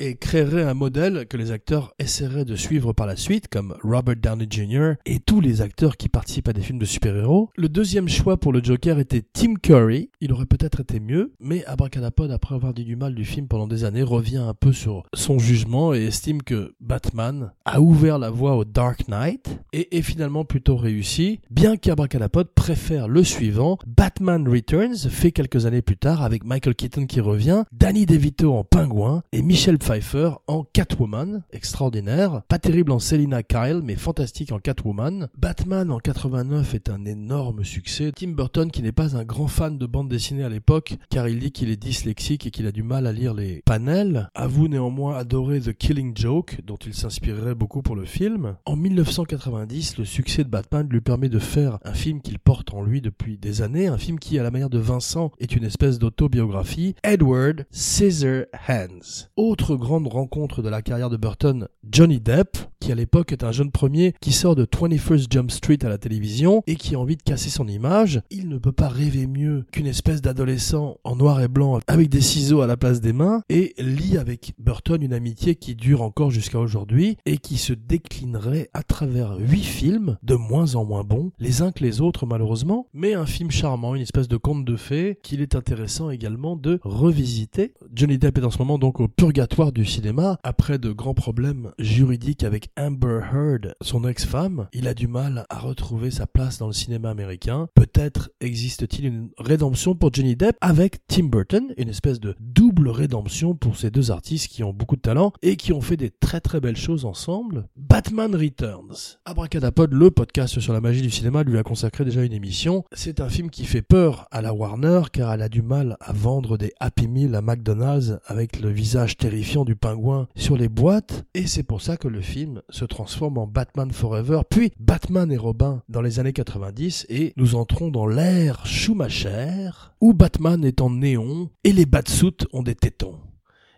et 0.00 0.16
créerait 0.16 0.64
un 0.64 0.74
modèle 0.74 1.26
que 1.28 1.36
les 1.36 1.52
acteurs 1.52 1.94
essaieraient 1.98 2.46
de 2.46 2.56
suivre 2.56 2.92
par 2.94 3.06
la 3.06 3.16
suite, 3.16 3.48
comme 3.48 3.76
Robert 3.84 4.16
Downey 4.16 4.46
Jr. 4.50 4.94
et 5.04 5.20
tous 5.20 5.40
les 5.40 5.60
acteurs 5.60 5.96
qui 5.98 6.08
participent 6.08 6.48
à 6.48 6.52
des 6.54 6.62
films 6.62 6.78
de 6.78 6.86
super-héros. 6.86 7.50
Le 7.56 7.68
deuxième 7.68 8.08
choix 8.08 8.38
pour 8.38 8.52
le 8.52 8.64
Joker 8.64 8.98
était 8.98 9.22
Tim 9.32 9.54
Curry. 9.54 10.10
Il 10.22 10.32
aurait 10.32 10.46
peut-être 10.46 10.80
été 10.80 11.00
mieux, 11.00 11.34
mais 11.38 11.64
Abracadapod, 11.66 12.30
après 12.30 12.54
avoir 12.54 12.72
dit 12.72 12.84
du 12.84 12.96
mal 12.96 13.14
du 13.14 13.26
film 13.26 13.46
pendant 13.46 13.66
des 13.66 13.84
années, 13.84 14.02
revient 14.02 14.38
un 14.38 14.54
peu 14.54 14.72
sur 14.72 15.04
son 15.14 15.38
jugement 15.38 15.92
et 15.92 16.06
estime 16.06 16.42
que 16.42 16.74
Batman 16.80 17.52
a 17.66 17.82
ouvert 17.82 18.18
la 18.18 18.30
voie 18.30 18.56
au 18.56 18.64
Dark 18.64 19.06
Knight 19.08 19.60
et 19.74 19.98
est 19.98 20.02
finalement 20.02 20.46
plutôt 20.46 20.76
réussi, 20.76 21.40
bien 21.50 21.76
qu'Abracadapod 21.76 22.48
préfère 22.54 23.06
le 23.06 23.22
suivant, 23.22 23.78
Batman 23.86 24.48
Returns, 24.48 24.96
fait 25.10 25.30
quelques 25.30 25.66
années 25.66 25.82
plus 25.82 25.98
tard 25.98 26.22
avec 26.22 26.44
Michael 26.44 26.74
Keaton 26.74 27.06
qui 27.06 27.20
revient, 27.20 27.64
Danny 27.72 28.06
DeVito 28.06 28.54
en 28.54 28.64
pingouin 28.64 29.22
et 29.32 29.42
Michel 29.42 29.78
Pfeiffer 29.90 30.30
en 30.46 30.62
Catwoman, 30.72 31.42
extraordinaire, 31.50 32.42
pas 32.46 32.60
terrible 32.60 32.92
en 32.92 33.00
Selina 33.00 33.42
Kyle, 33.42 33.80
mais 33.82 33.96
fantastique 33.96 34.52
en 34.52 34.60
Catwoman. 34.60 35.26
Batman 35.36 35.90
en 35.90 35.98
89 35.98 36.74
est 36.74 36.90
un 36.90 37.04
énorme 37.04 37.64
succès. 37.64 38.12
Tim 38.14 38.28
Burton, 38.28 38.70
qui 38.70 38.82
n'est 38.82 38.92
pas 38.92 39.16
un 39.16 39.24
grand 39.24 39.48
fan 39.48 39.78
de 39.78 39.86
bande 39.86 40.08
dessinée 40.08 40.44
à 40.44 40.48
l'époque, 40.48 40.94
car 41.08 41.26
il 41.26 41.40
dit 41.40 41.50
qu'il 41.50 41.70
est 41.70 41.76
dyslexique 41.76 42.46
et 42.46 42.52
qu'il 42.52 42.68
a 42.68 42.70
du 42.70 42.84
mal 42.84 43.04
à 43.08 43.12
lire 43.12 43.34
les 43.34 43.62
panels, 43.66 44.28
avoue 44.36 44.68
néanmoins 44.68 45.16
adorer 45.16 45.60
The 45.60 45.72
Killing 45.72 46.16
Joke, 46.16 46.60
dont 46.64 46.76
il 46.76 46.94
s'inspirerait 46.94 47.56
beaucoup 47.56 47.82
pour 47.82 47.96
le 47.96 48.04
film. 48.04 48.54
En 48.66 48.76
1990, 48.76 49.98
le 49.98 50.04
succès 50.04 50.44
de 50.44 50.50
Batman 50.50 50.86
lui 50.88 51.00
permet 51.00 51.28
de 51.28 51.40
faire 51.40 51.80
un 51.84 51.94
film 51.94 52.20
qu'il 52.20 52.38
porte 52.38 52.72
en 52.74 52.82
lui 52.82 53.00
depuis 53.00 53.38
des 53.38 53.60
années, 53.60 53.88
un 53.88 53.98
film 53.98 54.20
qui, 54.20 54.38
à 54.38 54.44
la 54.44 54.52
manière 54.52 54.70
de 54.70 54.78
Vincent, 54.78 55.32
est 55.40 55.56
une 55.56 55.64
espèce 55.64 55.98
d'autobiographie, 55.98 56.94
Edward 57.02 57.66
Scissorhands. 57.72 59.26
Autre 59.36 59.79
grande 59.80 60.06
rencontre 60.06 60.62
de 60.62 60.68
la 60.68 60.82
carrière 60.82 61.10
de 61.10 61.16
Burton, 61.16 61.66
Johnny 61.90 62.20
Depp, 62.20 62.56
qui 62.78 62.92
à 62.92 62.94
l'époque 62.94 63.32
est 63.32 63.44
un 63.44 63.52
jeune 63.52 63.70
premier 63.70 64.14
qui 64.20 64.32
sort 64.32 64.54
de 64.54 64.64
21st 64.64 65.26
Jump 65.30 65.50
Street 65.50 65.78
à 65.82 65.88
la 65.88 65.98
télévision 65.98 66.62
et 66.66 66.76
qui 66.76 66.94
a 66.94 66.98
envie 67.00 67.16
de 67.16 67.22
casser 67.22 67.50
son 67.50 67.68
image. 67.68 68.22
Il 68.30 68.48
ne 68.48 68.58
peut 68.58 68.72
pas 68.72 68.88
rêver 68.88 69.26
mieux 69.26 69.64
qu'une 69.72 69.86
espèce 69.86 70.22
d'adolescent 70.22 70.98
en 71.04 71.16
noir 71.16 71.40
et 71.42 71.48
blanc 71.48 71.80
avec 71.86 72.08
des 72.08 72.20
ciseaux 72.20 72.60
à 72.60 72.66
la 72.66 72.76
place 72.76 73.00
des 73.00 73.12
mains 73.12 73.42
et 73.48 73.74
lie 73.78 74.16
avec 74.16 74.54
Burton 74.58 75.02
une 75.02 75.12
amitié 75.12 75.56
qui 75.56 75.74
dure 75.74 76.02
encore 76.02 76.30
jusqu'à 76.30 76.58
aujourd'hui 76.58 77.16
et 77.26 77.38
qui 77.38 77.58
se 77.58 77.72
déclinerait 77.72 78.70
à 78.72 78.82
travers 78.82 79.36
huit 79.38 79.64
films 79.64 80.16
de 80.22 80.34
moins 80.34 80.74
en 80.74 80.84
moins 80.84 81.04
bons, 81.04 81.32
les 81.38 81.62
uns 81.62 81.72
que 81.72 81.82
les 81.82 82.00
autres 82.00 82.26
malheureusement, 82.26 82.86
mais 82.92 83.14
un 83.14 83.26
film 83.26 83.50
charmant, 83.50 83.94
une 83.94 84.02
espèce 84.02 84.28
de 84.28 84.36
conte 84.36 84.64
de 84.64 84.76
fées 84.76 85.18
qu'il 85.22 85.40
est 85.40 85.54
intéressant 85.54 86.10
également 86.10 86.56
de 86.56 86.78
revisiter. 86.82 87.74
Johnny 87.94 88.18
Depp 88.18 88.38
est 88.38 88.44
en 88.44 88.50
ce 88.50 88.58
moment 88.58 88.78
donc 88.78 89.00
au 89.00 89.08
purgatoire 89.08 89.69
du 89.72 89.84
cinéma 89.84 90.38
après 90.42 90.78
de 90.78 90.90
grands 90.92 91.14
problèmes 91.14 91.72
juridiques 91.78 92.44
avec 92.44 92.70
Amber 92.78 93.20
Heard, 93.32 93.74
son 93.82 94.06
ex-femme. 94.06 94.68
Il 94.72 94.88
a 94.88 94.94
du 94.94 95.06
mal 95.06 95.46
à 95.48 95.58
retrouver 95.58 96.10
sa 96.10 96.26
place 96.26 96.58
dans 96.58 96.66
le 96.66 96.72
cinéma 96.72 97.10
américain. 97.10 97.68
Peut-être 97.74 98.30
existe-t-il 98.40 99.06
une 99.06 99.30
rédemption 99.38 99.94
pour 99.94 100.12
Johnny 100.12 100.36
Depp 100.36 100.56
avec 100.60 101.06
Tim 101.06 101.24
Burton, 101.24 101.72
une 101.76 101.88
espèce 101.88 102.20
de 102.20 102.34
double 102.40 102.88
rédemption 102.88 103.54
pour 103.54 103.76
ces 103.76 103.90
deux 103.90 104.10
artistes 104.10 104.48
qui 104.48 104.64
ont 104.64 104.72
beaucoup 104.72 104.96
de 104.96 105.02
talent 105.02 105.32
et 105.42 105.56
qui 105.56 105.72
ont 105.72 105.80
fait 105.80 105.96
des 105.96 106.10
très 106.10 106.40
très 106.40 106.60
belles 106.60 106.76
choses 106.76 107.04
ensemble. 107.04 107.66
Batman 107.76 108.34
Returns. 108.34 109.18
Abracadapod, 109.24 109.92
le 109.92 110.10
podcast 110.10 110.60
sur 110.60 110.72
la 110.72 110.80
magie 110.80 111.02
du 111.02 111.10
cinéma, 111.10 111.42
lui 111.42 111.58
a 111.58 111.62
consacré 111.62 112.04
déjà 112.04 112.24
une 112.24 112.32
émission. 112.32 112.84
C'est 112.92 113.20
un 113.20 113.28
film 113.28 113.50
qui 113.50 113.64
fait 113.64 113.82
peur 113.82 114.26
à 114.30 114.42
la 114.42 114.54
Warner 114.54 115.02
car 115.12 115.32
elle 115.32 115.42
a 115.42 115.48
du 115.48 115.62
mal 115.62 115.96
à 116.00 116.12
vendre 116.12 116.56
des 116.56 116.72
Happy 116.80 117.08
Meal 117.08 117.34
à 117.34 117.42
McDonald's 117.42 118.18
avec 118.26 118.60
le 118.60 118.70
visage 118.70 119.16
terrifiant 119.16 119.49
du 119.50 119.74
pingouin 119.74 120.28
sur 120.36 120.56
les 120.56 120.68
boîtes 120.68 121.24
et 121.34 121.48
c'est 121.48 121.64
pour 121.64 121.82
ça 121.82 121.96
que 121.96 122.06
le 122.06 122.20
film 122.20 122.62
se 122.68 122.84
transforme 122.84 123.36
en 123.36 123.48
Batman 123.48 123.90
Forever 123.90 124.42
puis 124.48 124.70
Batman 124.78 125.32
et 125.32 125.36
Robin 125.36 125.82
dans 125.88 126.02
les 126.02 126.20
années 126.20 126.32
90 126.32 127.06
et 127.08 127.32
nous 127.36 127.56
entrons 127.56 127.90
dans 127.90 128.06
l'ère 128.06 128.64
Schumacher 128.64 129.70
où 130.00 130.14
Batman 130.14 130.64
est 130.64 130.80
en 130.80 130.90
néon 130.90 131.50
et 131.64 131.72
les 131.72 131.84
Batsuits 131.84 132.46
ont 132.52 132.62
des 132.62 132.76
tétons. 132.76 133.18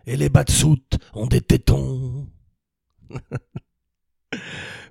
Et 0.05 0.15
les 0.15 0.29
Batsuits 0.29 0.99
ont 1.15 1.25
des 1.27 1.41
tétons. 1.41 2.27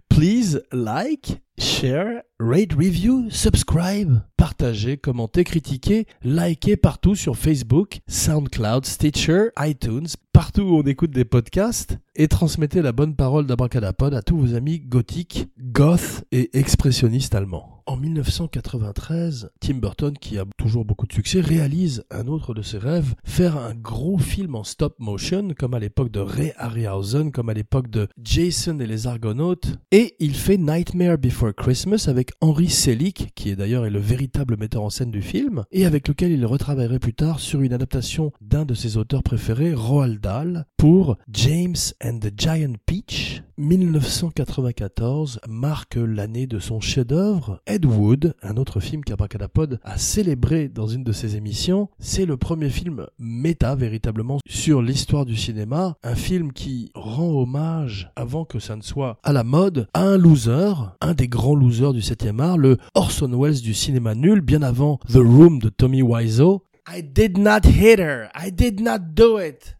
Please 0.09 0.62
like, 0.73 1.41
share, 1.62 2.25
rate, 2.40 2.73
review, 2.73 3.31
subscribe, 3.31 4.21
partagez, 4.37 4.97
commentez, 4.97 5.45
critiquez, 5.45 6.07
likez 6.25 6.76
partout 6.76 7.14
sur 7.14 7.37
Facebook, 7.37 8.00
SoundCloud, 8.09 8.85
Stitcher, 8.85 9.50
iTunes, 9.61 10.09
partout 10.33 10.62
où 10.62 10.78
on 10.78 10.83
écoute 10.83 11.12
des 11.12 11.25
podcasts. 11.25 11.99
Et 12.14 12.28
transmettez 12.28 12.83
la 12.83 12.92
bonne 12.92 13.14
parole 13.14 13.47
d'Abracadapod 13.47 14.12
à 14.12 14.23
tous 14.23 14.37
vos 14.37 14.54
amis 14.54 14.81
gothiques, 14.81 15.47
goth 15.59 16.25
et 16.33 16.59
expressionnistes 16.59 17.35
allemands. 17.35 17.83
En 17.87 17.97
1993, 17.97 19.50
Tim 19.61 19.75
Burton, 19.75 20.16
qui 20.16 20.38
a 20.38 20.45
toujours 20.57 20.85
beaucoup 20.85 21.07
de 21.07 21.12
succès, 21.12 21.40
réalise 21.40 22.04
un 22.11 22.28
autre 22.28 22.54
de 22.54 22.62
ses 22.62 22.78
rêves, 22.78 23.14
faire 23.25 23.57
un 23.57 23.75
gros 23.75 24.19
film 24.19 24.54
en 24.54 24.62
stop 24.62 24.95
motion, 25.00 25.49
comme 25.59 25.75
à 25.75 25.81
l'époque 25.81 26.12
de 26.12 26.21
Ray 26.21 26.52
Harryhausen, 26.59 27.33
comme 27.33 27.49
à 27.49 27.54
l'époque 27.54 27.88
de 27.88 28.07
Jason 28.23 28.78
et 28.78 28.87
les 28.87 29.07
Argonautes, 29.09 29.78
et 29.90 30.14
il 30.21 30.35
fait 30.35 30.59
Nightmare 30.59 31.19
Before 31.19 31.52
Christmas 31.53 32.07
avec 32.09 32.31
Henry 32.41 32.69
Selick, 32.69 33.33
qui 33.35 33.51
est 33.51 33.57
d'ailleurs 33.57 33.89
le 33.89 33.99
véritable 33.99 34.57
metteur 34.57 34.83
en 34.83 34.91
scène 34.91 35.11
du 35.11 35.23
film, 35.23 35.65
et 35.71 35.87
avec 35.87 36.09
lequel 36.09 36.33
il 36.33 36.45
retravaillerait 36.47 36.99
plus 36.99 37.15
tard 37.15 37.41
sur 37.41 37.61
une 37.61 37.73
adaptation 37.73 38.33
d'un 38.41 38.65
de 38.65 38.75
ses 38.75 38.97
auteurs 38.97 39.23
préférés, 39.23 39.75
Roald 39.75 40.21
Dahl, 40.21 40.67
pour 40.77 41.17
James 41.29 41.77
and 42.03 42.19
the 42.19 42.33
Giant 42.37 42.75
Peach. 42.87 43.43
1994 43.59 45.41
marque 45.49 45.97
l'année 45.97 46.47
de 46.47 46.59
son 46.59 46.81
chef-d'œuvre, 46.81 47.61
Ed 47.67 47.85
Wood, 47.85 48.35
un 48.43 48.57
autre 48.57 48.81
film 48.81 49.05
qu'Abracadapod 49.05 49.79
a 49.85 49.99
célébré 49.99 50.69
dans 50.69 50.87
une 50.87 51.05
de 51.05 51.13
ses 51.13 51.37
émissions. 51.37 51.89
C'est 51.99 52.27
le 52.27 52.37
premier 52.37 52.71
film 52.71 53.07
méta 53.19 53.75
véritablement 53.75 54.39
sur 54.49 54.83
l'histoire 54.83 55.27
du 55.27 55.37
cinéma, 55.37 55.97
un 56.03 56.15
film 56.15 56.53
qui 56.53 56.91
rend 56.95 57.29
hommage, 57.29 58.11
avant 58.17 58.45
que 58.45 58.59
ça 58.59 58.75
ne 58.75 58.83
soit 58.83 59.19
à 59.23 59.33
la 59.33 59.45
mode, 59.45 59.87
à 59.95 60.03
un 60.03 60.17
loser, 60.17 60.73
un 61.01 61.15
des 61.15 61.29
grands 61.29 61.42
losers 61.51 61.93
du 61.93 62.01
7e 62.01 62.41
art, 62.41 62.57
le 62.57 62.79
Orson 62.95 63.31
Welles 63.37 63.61
du 63.61 63.75
cinéma 63.75 64.15
nul, 64.15 64.41
bien 64.41 64.63
avant 64.63 64.99
The 65.09 65.17
Room 65.17 65.59
de 65.59 65.69
Tommy 65.69 66.03
Wiseau. 66.03 66.63
I 66.89 67.03
did 67.03 67.39
not 67.39 67.65
hit 67.65 67.99
her. 67.99 68.29
I 68.35 68.51
did 68.51 68.81
not 68.81 69.15
do 69.15 69.39
it. 69.39 69.77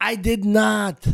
I 0.00 0.16
did 0.16 0.44
not. 0.44 1.06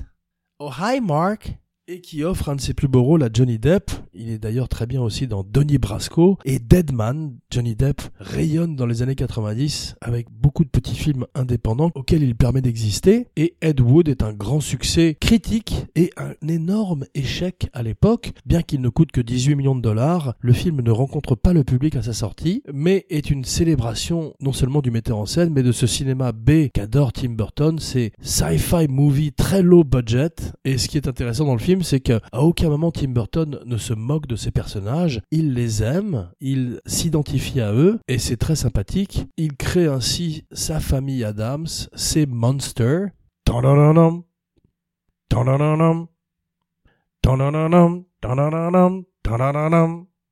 Oh 0.59 0.71
hi 0.71 1.01
Mark 1.01 1.53
et 1.89 2.01
qui 2.01 2.23
offre 2.23 2.49
un 2.49 2.57
de 2.57 2.61
ses 2.61 2.75
plus 2.75 2.87
beaux 2.87 3.03
rôles 3.03 3.25
à 3.25 3.29
Johnny 3.33 3.59
Depp. 3.59 3.91
Il 4.15 4.31
est 4.31 4.39
d'ailleurs 4.39 4.69
très 4.69 4.87
bien 4.87 5.03
aussi 5.03 5.27
dans 5.27 5.43
Donnie 5.43 5.79
Brasco 5.79 6.39
et 6.45 6.61
Deadman. 6.61 7.37
Johnny 7.51 7.75
Depp 7.75 8.03
rayonne 8.19 8.77
dans 8.77 8.87
les 8.87 9.03
années 9.03 9.17
90 9.17 9.97
avec 10.01 10.29
beaucoup 10.31 10.65
de 10.65 10.69
petits 10.69 10.95
films 10.95 11.27
indépendants 11.35 11.91
auxquels 11.95 12.23
il 12.23 12.37
permet 12.37 12.63
d'exister 12.63 13.27
et 13.37 13.57
Ed 13.61 13.81
Wood 13.81 14.09
est 14.09 14.23
un 14.23 14.33
grand 14.33 14.61
succès 14.61 15.17
critique 15.21 15.87
et 15.97 16.13
un 16.17 16.35
énorme 16.49 17.05
échec 17.15 17.69
à 17.73 17.83
l'époque. 17.83 18.33
Bien 18.47 18.63
qu'il 18.63 18.81
ne 18.81 18.89
coûte 18.89 19.11
que 19.11 19.21
18 19.21 19.57
millions 19.57 19.75
de 19.75 19.81
dollars, 19.81 20.35
le 20.41 20.53
film 20.53 20.83
ne 20.83 20.91
rencontre 20.91 21.35
pas 21.35 21.53
le 21.53 21.65
public 21.65 21.97
à 21.97 22.03
sa 22.03 22.13
sortie 22.13 22.63
mais 22.73 23.07
est 23.11 23.29
une 23.31 23.45
célébration 23.45 24.35
non 24.41 24.53
seulement 24.53 24.83
du 24.83 24.93
metteur 24.93 25.19
en 25.19 25.27
scène 25.27 25.53
mais 25.53 25.65
de 25.65 25.73
ce 25.73 25.89
cinéma 25.89 26.31
B 26.31 26.69
qu'adore 26.73 27.13
Tim 27.13 27.31
Burton. 27.31 27.79
C'est 27.81 28.13
sci-fi 28.21 28.87
movie 28.89 29.33
très 29.33 29.63
low 29.63 29.83
budget 29.83 30.31
et 30.65 30.79
ce 30.79 30.87
qui 30.87 30.97
est 30.97 31.09
intéressant 31.09 31.45
dans 31.45 31.55
le 31.55 31.59
film 31.59 31.72
film, 31.73 31.83
c'est 31.83 32.01
qu'à 32.01 32.21
aucun 32.35 32.69
moment 32.69 32.91
Tim 32.91 33.09
Burton 33.09 33.61
ne 33.65 33.77
se 33.79 33.95
moque 33.95 34.27
de 34.27 34.37
ses 34.37 34.51
personnages. 34.51 35.23
Il 35.31 35.55
les 35.55 35.83
aime, 35.83 36.31
il 36.39 36.83
s'identifie 36.85 37.63
à 37.63 37.73
eux, 37.73 37.99
et 38.09 38.19
c'est 38.19 38.37
très 38.37 38.57
sympathique. 38.57 39.25
Il 39.39 39.57
crée 39.57 39.87
ainsi 39.87 40.45
sa 40.53 40.81
famille 40.81 41.25
Adams, 41.25 41.67
ses 41.95 42.27
monsters. 42.27 43.09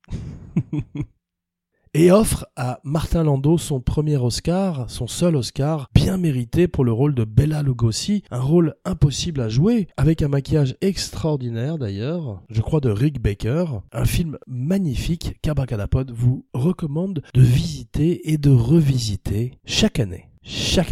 et 1.93 2.11
offre 2.11 2.45
à 2.55 2.79
Martin 2.83 3.23
Landau 3.23 3.57
son 3.57 3.81
premier 3.81 4.17
Oscar, 4.17 4.89
son 4.89 5.07
seul 5.07 5.35
Oscar, 5.35 5.87
bien 5.93 6.17
mérité 6.17 6.67
pour 6.67 6.85
le 6.85 6.91
rôle 6.91 7.15
de 7.15 7.25
Bella 7.25 7.63
Lugosi, 7.63 8.23
un 8.31 8.39
rôle 8.39 8.75
impossible 8.85 9.41
à 9.41 9.49
jouer, 9.49 9.87
avec 9.97 10.21
un 10.21 10.27
maquillage 10.27 10.75
extraordinaire 10.81 11.77
d'ailleurs, 11.77 12.41
je 12.49 12.61
crois 12.61 12.79
de 12.79 12.89
Rick 12.89 13.21
Baker, 13.21 13.65
un 13.91 14.05
film 14.05 14.37
magnifique 14.47 15.37
qu'Abracadapod 15.41 16.11
vous 16.11 16.45
recommande 16.53 17.21
de 17.33 17.41
visiter 17.41 18.31
et 18.31 18.37
de 18.37 18.51
revisiter 18.51 19.59
chaque 19.65 19.99
année, 19.99 20.29
chaque. 20.43 20.91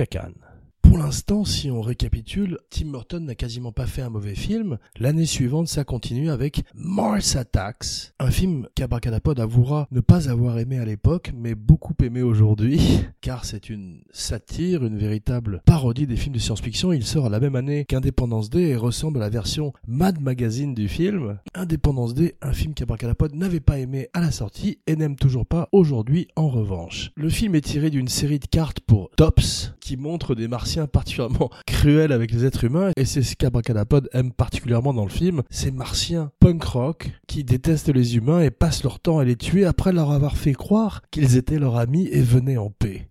Pour 0.90 0.98
l'instant, 0.98 1.46
si 1.46 1.70
on 1.70 1.82
récapitule, 1.82 2.58
Tim 2.72 2.88
Burton 2.88 3.24
n'a 3.24 3.36
quasiment 3.36 3.72
pas 3.72 3.86
fait 3.86 4.02
un 4.02 4.10
mauvais 4.10 4.34
film. 4.34 4.80
L'année 4.98 5.28
suivante, 5.28 5.68
ça 5.68 5.84
continue 5.84 6.32
avec 6.32 6.64
Mars 6.74 7.36
Attacks, 7.36 8.12
un 8.18 8.32
film 8.32 8.68
qu'Abracadapod 8.74 9.40
avouera 9.40 9.88
ne 9.92 10.00
pas 10.00 10.32
avoir 10.32 10.58
aimé 10.58 10.80
à 10.80 10.86
l'époque, 10.86 11.32
mais 11.36 11.54
beaucoup 11.54 11.94
aimé 12.04 12.24
aujourd'hui, 12.24 13.06
car 13.22 13.46
c'est 13.46 13.70
une 13.70 14.02
satire, 14.12 14.84
une 14.84 14.98
véritable 14.98 15.62
parodie 15.64 16.08
des 16.08 16.16
films 16.16 16.34
de 16.34 16.40
science-fiction. 16.40 16.92
Il 16.92 17.06
sort 17.06 17.28
à 17.28 17.30
la 17.30 17.40
même 17.40 17.56
année 17.56 17.86
qu'Indépendance 17.86 18.50
D 18.50 18.60
et 18.60 18.76
ressemble 18.76 19.20
à 19.20 19.26
la 19.26 19.30
version 19.30 19.74
Mad 19.88 20.20
Magazine 20.20 20.74
du 20.74 20.88
film. 20.88 21.38
Indépendance 21.54 22.16
D, 22.16 22.34
un 22.42 22.52
film 22.52 22.74
qu'Abracadapod 22.74 23.36
n'avait 23.36 23.60
pas 23.60 23.78
aimé 23.78 24.10
à 24.14 24.22
la 24.22 24.32
sortie 24.32 24.80
et 24.88 24.96
n'aime 24.96 25.18
toujours 25.18 25.46
pas 25.46 25.70
aujourd'hui 25.72 26.30
en 26.36 26.50
revanche. 26.50 27.12
Le 27.14 27.30
film 27.30 27.54
est 27.54 27.62
tiré 27.62 27.92
d'une 27.92 28.08
série 28.08 28.40
de 28.40 28.48
cartes 28.48 28.80
pour 28.80 29.12
Tops 29.18 29.76
montre 29.98 30.36
des 30.36 30.48
martiens 30.48 30.88
particulièrement 30.88 31.50
cruels 31.66 32.12
avec 32.12 32.32
les 32.32 32.46
êtres 32.46 32.64
humains 32.64 32.92
et 32.98 33.06
c'est 33.06 33.24
ce 33.24 33.36
qu'Abracadapod 33.36 34.10
aime 34.14 34.32
particulièrement 34.32 34.94
dans 34.94 35.06
le 35.06 35.10
film, 35.10 35.44
ces 35.50 35.72
martiens 35.72 36.32
punk 36.40 36.64
rock 36.64 37.12
qui 37.28 37.44
détestent 37.44 37.94
les 37.94 38.16
humains 38.18 38.42
et 38.42 38.52
passent 38.52 38.84
leur 38.84 39.00
temps 39.00 39.20
à 39.20 39.24
les 39.24 39.36
tuer 39.36 39.66
après 39.66 39.94
leur 39.94 40.12
avoir 40.12 40.38
fait 40.38 40.54
croire 40.54 41.02
qu'ils 41.12 41.38
étaient 41.38 41.60
leurs 41.60 41.78
amis 41.78 42.08
et 42.12 42.22
venaient 42.22 42.58
en 42.58 42.70
paix. 42.70 43.10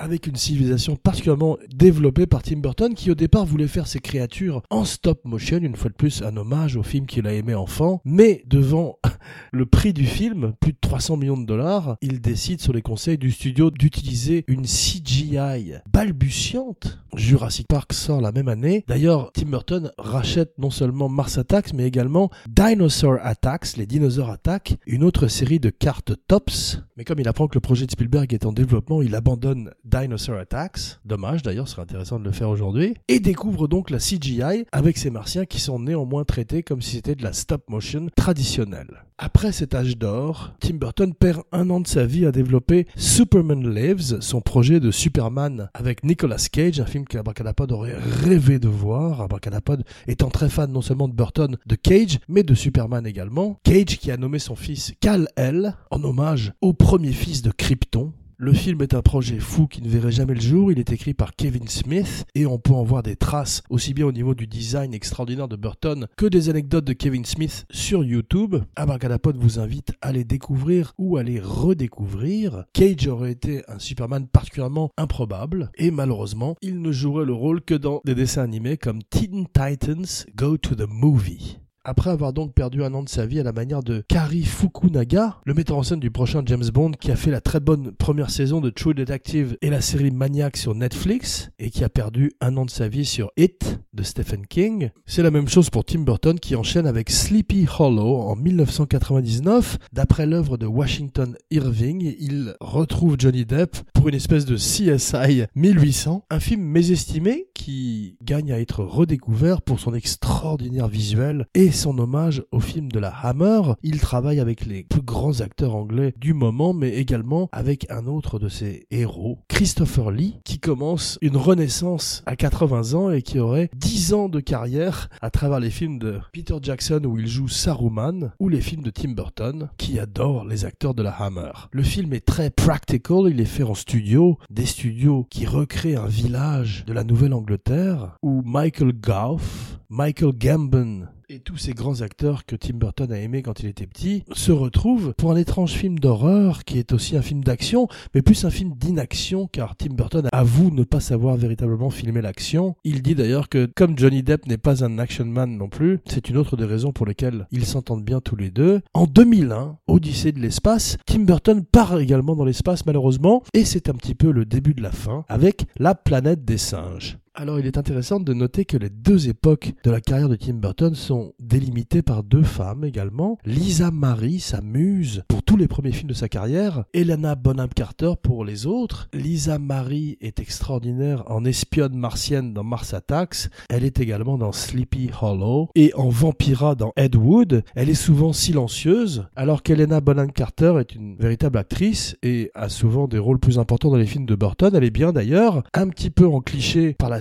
Avec 0.00 0.28
une 0.28 0.36
civilisation 0.36 0.94
particulièrement 0.94 1.58
développée 1.74 2.26
par 2.26 2.42
Tim 2.42 2.58
Burton 2.58 2.94
qui 2.94 3.10
au 3.10 3.16
départ 3.16 3.44
voulait 3.44 3.66
faire 3.66 3.88
ses 3.88 3.98
créatures 3.98 4.62
en 4.70 4.84
stop 4.84 5.24
motion, 5.24 5.58
une 5.58 5.74
fois 5.74 5.90
de 5.90 5.96
plus 5.96 6.22
un 6.22 6.36
hommage 6.36 6.76
au 6.76 6.84
film 6.84 7.06
qu'il 7.06 7.26
a 7.26 7.32
aimé 7.32 7.54
enfant, 7.54 8.00
mais 8.04 8.44
devant 8.46 9.00
le 9.52 9.66
prix 9.66 9.92
du 9.92 10.06
film, 10.06 10.52
plus 10.60 10.72
de 10.72 10.78
300 10.80 11.16
millions 11.16 11.36
de 11.36 11.46
dollars, 11.46 11.96
il 12.00 12.20
décide 12.20 12.60
sur 12.60 12.72
les 12.72 12.80
conseils 12.80 13.18
du 13.18 13.32
studio 13.32 13.72
d'utiliser 13.72 14.44
une 14.46 14.66
CGI 14.66 15.72
balbutiante. 15.92 17.00
Jurassic 17.14 17.66
Park 17.66 17.92
sort 17.92 18.20
la 18.20 18.30
même 18.30 18.48
année. 18.48 18.84
D'ailleurs, 18.86 19.32
Tim 19.32 19.46
Burton 19.46 19.90
rachète 19.98 20.52
non 20.58 20.70
seulement 20.70 21.08
Mars 21.08 21.38
Attacks, 21.38 21.72
mais 21.72 21.86
également 21.86 22.30
Dinosaur 22.48 23.18
Attacks, 23.20 23.76
les 23.76 23.86
dinosaures 23.86 24.30
attaquent, 24.30 24.76
une 24.86 25.02
autre 25.02 25.26
série 25.26 25.58
de 25.58 25.70
cartes 25.70 26.12
tops. 26.28 26.82
Mais 26.96 27.04
comme 27.04 27.18
il 27.18 27.28
apprend 27.28 27.48
que 27.48 27.56
le 27.56 27.60
projet 27.60 27.86
de 27.86 27.90
Spielberg 27.90 28.32
est 28.32 28.46
en 28.46 28.52
développement, 28.52 29.02
il 29.02 29.14
abandonne 29.14 29.70
Dinosaur 29.88 30.36
Attacks. 30.38 30.98
Dommage 31.04 31.42
d'ailleurs, 31.42 31.66
ce 31.66 31.74
serait 31.74 31.82
intéressant 31.82 32.18
de 32.18 32.24
le 32.24 32.32
faire 32.32 32.50
aujourd'hui. 32.50 32.94
Et 33.08 33.20
découvre 33.20 33.68
donc 33.68 33.90
la 33.90 33.98
CGI 33.98 34.66
avec 34.70 34.98
ces 34.98 35.10
martiens 35.10 35.46
qui 35.46 35.60
sont 35.60 35.78
néanmoins 35.78 36.24
traités 36.24 36.62
comme 36.62 36.82
si 36.82 36.96
c'était 36.96 37.14
de 37.14 37.22
la 37.22 37.32
stop 37.32 37.68
motion 37.70 38.08
traditionnelle. 38.14 39.04
Après 39.16 39.50
cet 39.50 39.74
âge 39.74 39.98
d'or, 39.98 40.54
Tim 40.60 40.74
Burton 40.74 41.12
perd 41.12 41.42
un 41.50 41.70
an 41.70 41.80
de 41.80 41.88
sa 41.88 42.06
vie 42.06 42.24
à 42.24 42.30
développer 42.30 42.86
Superman 42.96 43.68
Lives, 43.68 44.20
son 44.20 44.40
projet 44.40 44.78
de 44.78 44.90
Superman 44.90 45.70
avec 45.74 46.04
Nicolas 46.04 46.46
Cage, 46.52 46.80
un 46.80 46.86
film 46.86 47.04
qu'Abracadapod 47.04 47.72
aurait 47.72 47.96
rêvé 47.96 48.58
de 48.58 48.68
voir. 48.68 49.22
Abracadapod 49.22 49.84
étant 50.06 50.28
très 50.28 50.48
fan 50.48 50.70
non 50.70 50.82
seulement 50.82 51.08
de 51.08 51.14
Burton, 51.14 51.56
de 51.66 51.74
Cage, 51.74 52.20
mais 52.28 52.44
de 52.44 52.54
Superman 52.54 53.06
également. 53.06 53.58
Cage 53.64 53.98
qui 53.98 54.12
a 54.12 54.16
nommé 54.16 54.38
son 54.38 54.54
fils 54.54 54.92
Kal-El 55.00 55.74
en 55.90 56.04
hommage 56.04 56.52
au 56.60 56.72
premier 56.72 57.12
fils 57.12 57.42
de 57.42 57.50
Krypton. 57.50 58.12
Le 58.40 58.52
film 58.52 58.80
est 58.82 58.94
un 58.94 59.02
projet 59.02 59.40
fou 59.40 59.66
qui 59.66 59.82
ne 59.82 59.88
verrait 59.88 60.12
jamais 60.12 60.34
le 60.34 60.40
jour. 60.40 60.70
Il 60.70 60.78
est 60.78 60.92
écrit 60.92 61.12
par 61.12 61.34
Kevin 61.34 61.66
Smith 61.66 62.24
et 62.36 62.46
on 62.46 62.60
peut 62.60 62.72
en 62.72 62.84
voir 62.84 63.02
des 63.02 63.16
traces 63.16 63.62
aussi 63.68 63.94
bien 63.94 64.06
au 64.06 64.12
niveau 64.12 64.36
du 64.36 64.46
design 64.46 64.94
extraordinaire 64.94 65.48
de 65.48 65.56
Burton 65.56 66.06
que 66.16 66.26
des 66.26 66.48
anecdotes 66.48 66.84
de 66.84 66.92
Kevin 66.92 67.24
Smith 67.24 67.66
sur 67.68 68.04
YouTube. 68.04 68.54
Abracadapod 68.76 69.36
vous 69.36 69.58
invite 69.58 69.90
à 70.00 70.12
les 70.12 70.22
découvrir 70.22 70.92
ou 70.98 71.16
à 71.16 71.24
les 71.24 71.40
redécouvrir. 71.40 72.64
Cage 72.74 73.08
aurait 73.08 73.32
été 73.32 73.64
un 73.66 73.80
Superman 73.80 74.28
particulièrement 74.28 74.90
improbable 74.96 75.72
et 75.76 75.90
malheureusement, 75.90 76.54
il 76.62 76.80
ne 76.80 76.92
jouerait 76.92 77.26
le 77.26 77.34
rôle 77.34 77.60
que 77.60 77.74
dans 77.74 78.00
des 78.04 78.14
dessins 78.14 78.44
animés 78.44 78.76
comme 78.76 79.02
Teen 79.02 79.46
Titans 79.52 80.26
Go 80.36 80.56
to 80.56 80.76
the 80.76 80.86
Movie. 80.88 81.58
Après 81.90 82.10
avoir 82.10 82.34
donc 82.34 82.52
perdu 82.52 82.84
un 82.84 82.92
an 82.92 83.02
de 83.02 83.08
sa 83.08 83.24
vie 83.24 83.40
à 83.40 83.42
la 83.42 83.52
manière 83.52 83.82
de 83.82 84.04
Kari 84.06 84.42
Fukunaga, 84.42 85.38
le 85.46 85.54
metteur 85.54 85.78
en 85.78 85.82
scène 85.82 86.00
du 86.00 86.10
prochain 86.10 86.42
James 86.44 86.68
Bond 86.70 86.90
qui 86.90 87.10
a 87.10 87.16
fait 87.16 87.30
la 87.30 87.40
très 87.40 87.60
bonne 87.60 87.92
première 87.92 88.28
saison 88.28 88.60
de 88.60 88.68
True 88.68 88.92
Detective 88.92 89.56
et 89.62 89.70
la 89.70 89.80
série 89.80 90.10
Maniac 90.10 90.58
sur 90.58 90.74
Netflix 90.74 91.48
et 91.58 91.70
qui 91.70 91.84
a 91.84 91.88
perdu 91.88 92.32
un 92.42 92.58
an 92.58 92.66
de 92.66 92.70
sa 92.70 92.88
vie 92.88 93.06
sur 93.06 93.30
It 93.38 93.80
de 93.94 94.02
Stephen 94.02 94.46
King. 94.46 94.90
C'est 95.06 95.22
la 95.22 95.30
même 95.30 95.48
chose 95.48 95.70
pour 95.70 95.86
Tim 95.86 96.00
Burton 96.00 96.38
qui 96.38 96.56
enchaîne 96.56 96.86
avec 96.86 97.08
Sleepy 97.08 97.66
Hollow 97.78 98.18
en 98.18 98.36
1999. 98.36 99.78
D'après 99.90 100.26
l'œuvre 100.26 100.58
de 100.58 100.66
Washington 100.66 101.38
Irving, 101.50 102.14
il 102.20 102.54
retrouve 102.60 103.16
Johnny 103.18 103.46
Depp 103.46 103.78
pour 103.94 104.08
une 104.08 104.14
espèce 104.14 104.44
de 104.44 104.56
CSI 104.56 105.44
1800, 105.54 106.26
un 106.28 106.40
film 106.40 106.60
mésestimé 106.60 107.46
qui 107.54 108.18
gagne 108.22 108.52
à 108.52 108.60
être 108.60 108.84
redécouvert 108.84 109.62
pour 109.62 109.80
son 109.80 109.94
extraordinaire 109.94 110.88
visuel 110.88 111.46
et 111.54 111.70
son 111.78 111.96
hommage 111.98 112.42
au 112.50 112.58
film 112.58 112.90
de 112.90 112.98
la 112.98 113.10
Hammer. 113.10 113.60
Il 113.84 114.00
travaille 114.00 114.40
avec 114.40 114.66
les 114.66 114.82
plus 114.82 115.00
grands 115.00 115.40
acteurs 115.40 115.76
anglais 115.76 116.12
du 116.18 116.34
moment, 116.34 116.74
mais 116.74 116.94
également 116.96 117.48
avec 117.52 117.88
un 117.88 118.06
autre 118.06 118.40
de 118.40 118.48
ses 118.48 118.86
héros, 118.90 119.38
Christopher 119.48 120.10
Lee, 120.10 120.40
qui 120.44 120.58
commence 120.58 121.18
une 121.22 121.36
renaissance 121.36 122.24
à 122.26 122.34
80 122.34 122.94
ans 122.94 123.10
et 123.12 123.22
qui 123.22 123.38
aurait 123.38 123.70
10 123.76 124.12
ans 124.14 124.28
de 124.28 124.40
carrière 124.40 125.08
à 125.22 125.30
travers 125.30 125.60
les 125.60 125.70
films 125.70 126.00
de 126.00 126.18
Peter 126.32 126.56
Jackson 126.60 127.02
où 127.04 127.16
il 127.16 127.28
joue 127.28 127.46
Saruman 127.46 128.32
ou 128.40 128.48
les 128.48 128.60
films 128.60 128.82
de 128.82 128.90
Tim 128.90 129.12
Burton 129.12 129.68
qui 129.78 130.00
adore 130.00 130.44
les 130.44 130.64
acteurs 130.64 130.94
de 130.94 131.04
la 131.04 131.12
Hammer. 131.12 131.52
Le 131.70 131.84
film 131.84 132.12
est 132.12 132.26
très 132.26 132.50
practical, 132.50 133.28
il 133.28 133.40
est 133.40 133.44
fait 133.44 133.62
en 133.62 133.74
studio, 133.74 134.36
des 134.50 134.66
studios 134.66 135.28
qui 135.30 135.46
recréent 135.46 136.02
un 136.02 136.08
village 136.08 136.84
de 136.88 136.92
la 136.92 137.04
Nouvelle-Angleterre 137.04 138.16
où 138.20 138.42
Michael 138.44 138.94
Gough, 138.94 139.40
Michael 139.88 140.32
Gambon 140.32 141.06
et 141.30 141.40
tous 141.40 141.58
ces 141.58 141.72
grands 141.72 142.00
acteurs 142.00 142.46
que 142.46 142.56
Tim 142.56 142.74
Burton 142.74 143.12
a 143.12 143.18
aimés 143.18 143.42
quand 143.42 143.60
il 143.60 143.66
était 143.66 143.86
petit 143.86 144.24
se 144.32 144.50
retrouvent 144.50 145.12
pour 145.18 145.30
un 145.30 145.36
étrange 145.36 145.72
film 145.72 145.98
d'horreur 145.98 146.64
qui 146.64 146.78
est 146.78 146.92
aussi 146.92 147.18
un 147.18 147.22
film 147.22 147.44
d'action, 147.44 147.86
mais 148.14 148.22
plus 148.22 148.46
un 148.46 148.50
film 148.50 148.72
d'inaction 148.74 149.46
car 149.46 149.76
Tim 149.76 149.92
Burton 149.92 150.28
avoue 150.32 150.70
ne 150.70 150.84
pas 150.84 151.00
savoir 151.00 151.36
véritablement 151.36 151.90
filmer 151.90 152.22
l'action. 152.22 152.76
Il 152.84 153.02
dit 153.02 153.14
d'ailleurs 153.14 153.50
que 153.50 153.66
comme 153.66 153.98
Johnny 153.98 154.22
Depp 154.22 154.46
n'est 154.46 154.56
pas 154.56 154.84
un 154.84 154.98
action 154.98 155.26
man 155.26 155.58
non 155.58 155.68
plus, 155.68 156.00
c'est 156.06 156.30
une 156.30 156.38
autre 156.38 156.56
des 156.56 156.64
raisons 156.64 156.92
pour 156.92 157.04
lesquelles 157.04 157.46
ils 157.50 157.66
s'entendent 157.66 158.04
bien 158.04 158.20
tous 158.20 158.36
les 158.36 158.50
deux. 158.50 158.80
En 158.94 159.06
2001, 159.06 159.76
Odyssée 159.86 160.32
de 160.32 160.40
l'espace, 160.40 160.96
Tim 161.04 161.20
Burton 161.20 161.62
part 161.62 161.98
également 161.98 162.36
dans 162.36 162.44
l'espace 162.44 162.86
malheureusement 162.86 163.42
et 163.52 163.66
c'est 163.66 163.90
un 163.90 163.94
petit 163.94 164.14
peu 164.14 164.30
le 164.30 164.46
début 164.46 164.72
de 164.72 164.82
la 164.82 164.92
fin 164.92 165.26
avec 165.28 165.66
La 165.78 165.94
planète 165.94 166.46
des 166.46 166.58
singes. 166.58 167.18
Alors 167.40 167.60
il 167.60 167.66
est 167.66 167.78
intéressant 167.78 168.18
de 168.18 168.34
noter 168.34 168.64
que 168.64 168.76
les 168.76 168.90
deux 168.90 169.28
époques 169.28 169.72
de 169.84 169.92
la 169.92 170.00
carrière 170.00 170.28
de 170.28 170.34
Tim 170.34 170.54
Burton 170.54 170.96
sont 170.96 171.34
délimitées 171.38 172.02
par 172.02 172.24
deux 172.24 172.42
femmes 172.42 172.84
également. 172.84 173.38
Lisa 173.44 173.92
Marie, 173.92 174.40
sa 174.40 174.60
muse, 174.60 175.22
pour 175.28 175.44
tous 175.44 175.56
les 175.56 175.68
premiers 175.68 175.92
films 175.92 176.08
de 176.08 176.14
sa 176.14 176.28
carrière. 176.28 176.82
Helena 176.94 177.36
Bonham 177.36 177.68
Carter 177.68 178.14
pour 178.20 178.44
les 178.44 178.66
autres. 178.66 179.08
Lisa 179.14 179.60
Marie 179.60 180.18
est 180.20 180.40
extraordinaire 180.40 181.22
en 181.28 181.44
espionne 181.44 181.94
martienne 181.94 182.52
dans 182.52 182.64
Mars 182.64 182.92
Attacks. 182.92 183.50
Elle 183.70 183.84
est 183.84 184.00
également 184.00 184.36
dans 184.36 184.50
Sleepy 184.50 185.10
Hollow. 185.22 185.68
Et 185.76 185.94
en 185.94 186.08
vampira 186.08 186.74
dans 186.74 186.92
Ed 186.96 187.14
Wood. 187.14 187.62
Elle 187.76 187.88
est 187.88 187.94
souvent 187.94 188.32
silencieuse, 188.32 189.26
alors 189.36 189.62
qu'Helena 189.62 190.00
Bonham 190.00 190.32
Carter 190.32 190.74
est 190.80 190.92
une 190.96 191.14
véritable 191.14 191.58
actrice 191.58 192.16
et 192.24 192.50
a 192.56 192.68
souvent 192.68 193.06
des 193.06 193.18
rôles 193.18 193.38
plus 193.38 193.60
importants 193.60 193.90
dans 193.90 193.96
les 193.96 194.06
films 194.06 194.26
de 194.26 194.34
Burton. 194.34 194.74
Elle 194.74 194.82
est 194.82 194.90
bien 194.90 195.12
d'ailleurs, 195.12 195.62
un 195.72 195.88
petit 195.88 196.10
peu 196.10 196.26
en 196.26 196.40
cliché 196.40 196.94
par 196.94 197.10
la 197.10 197.20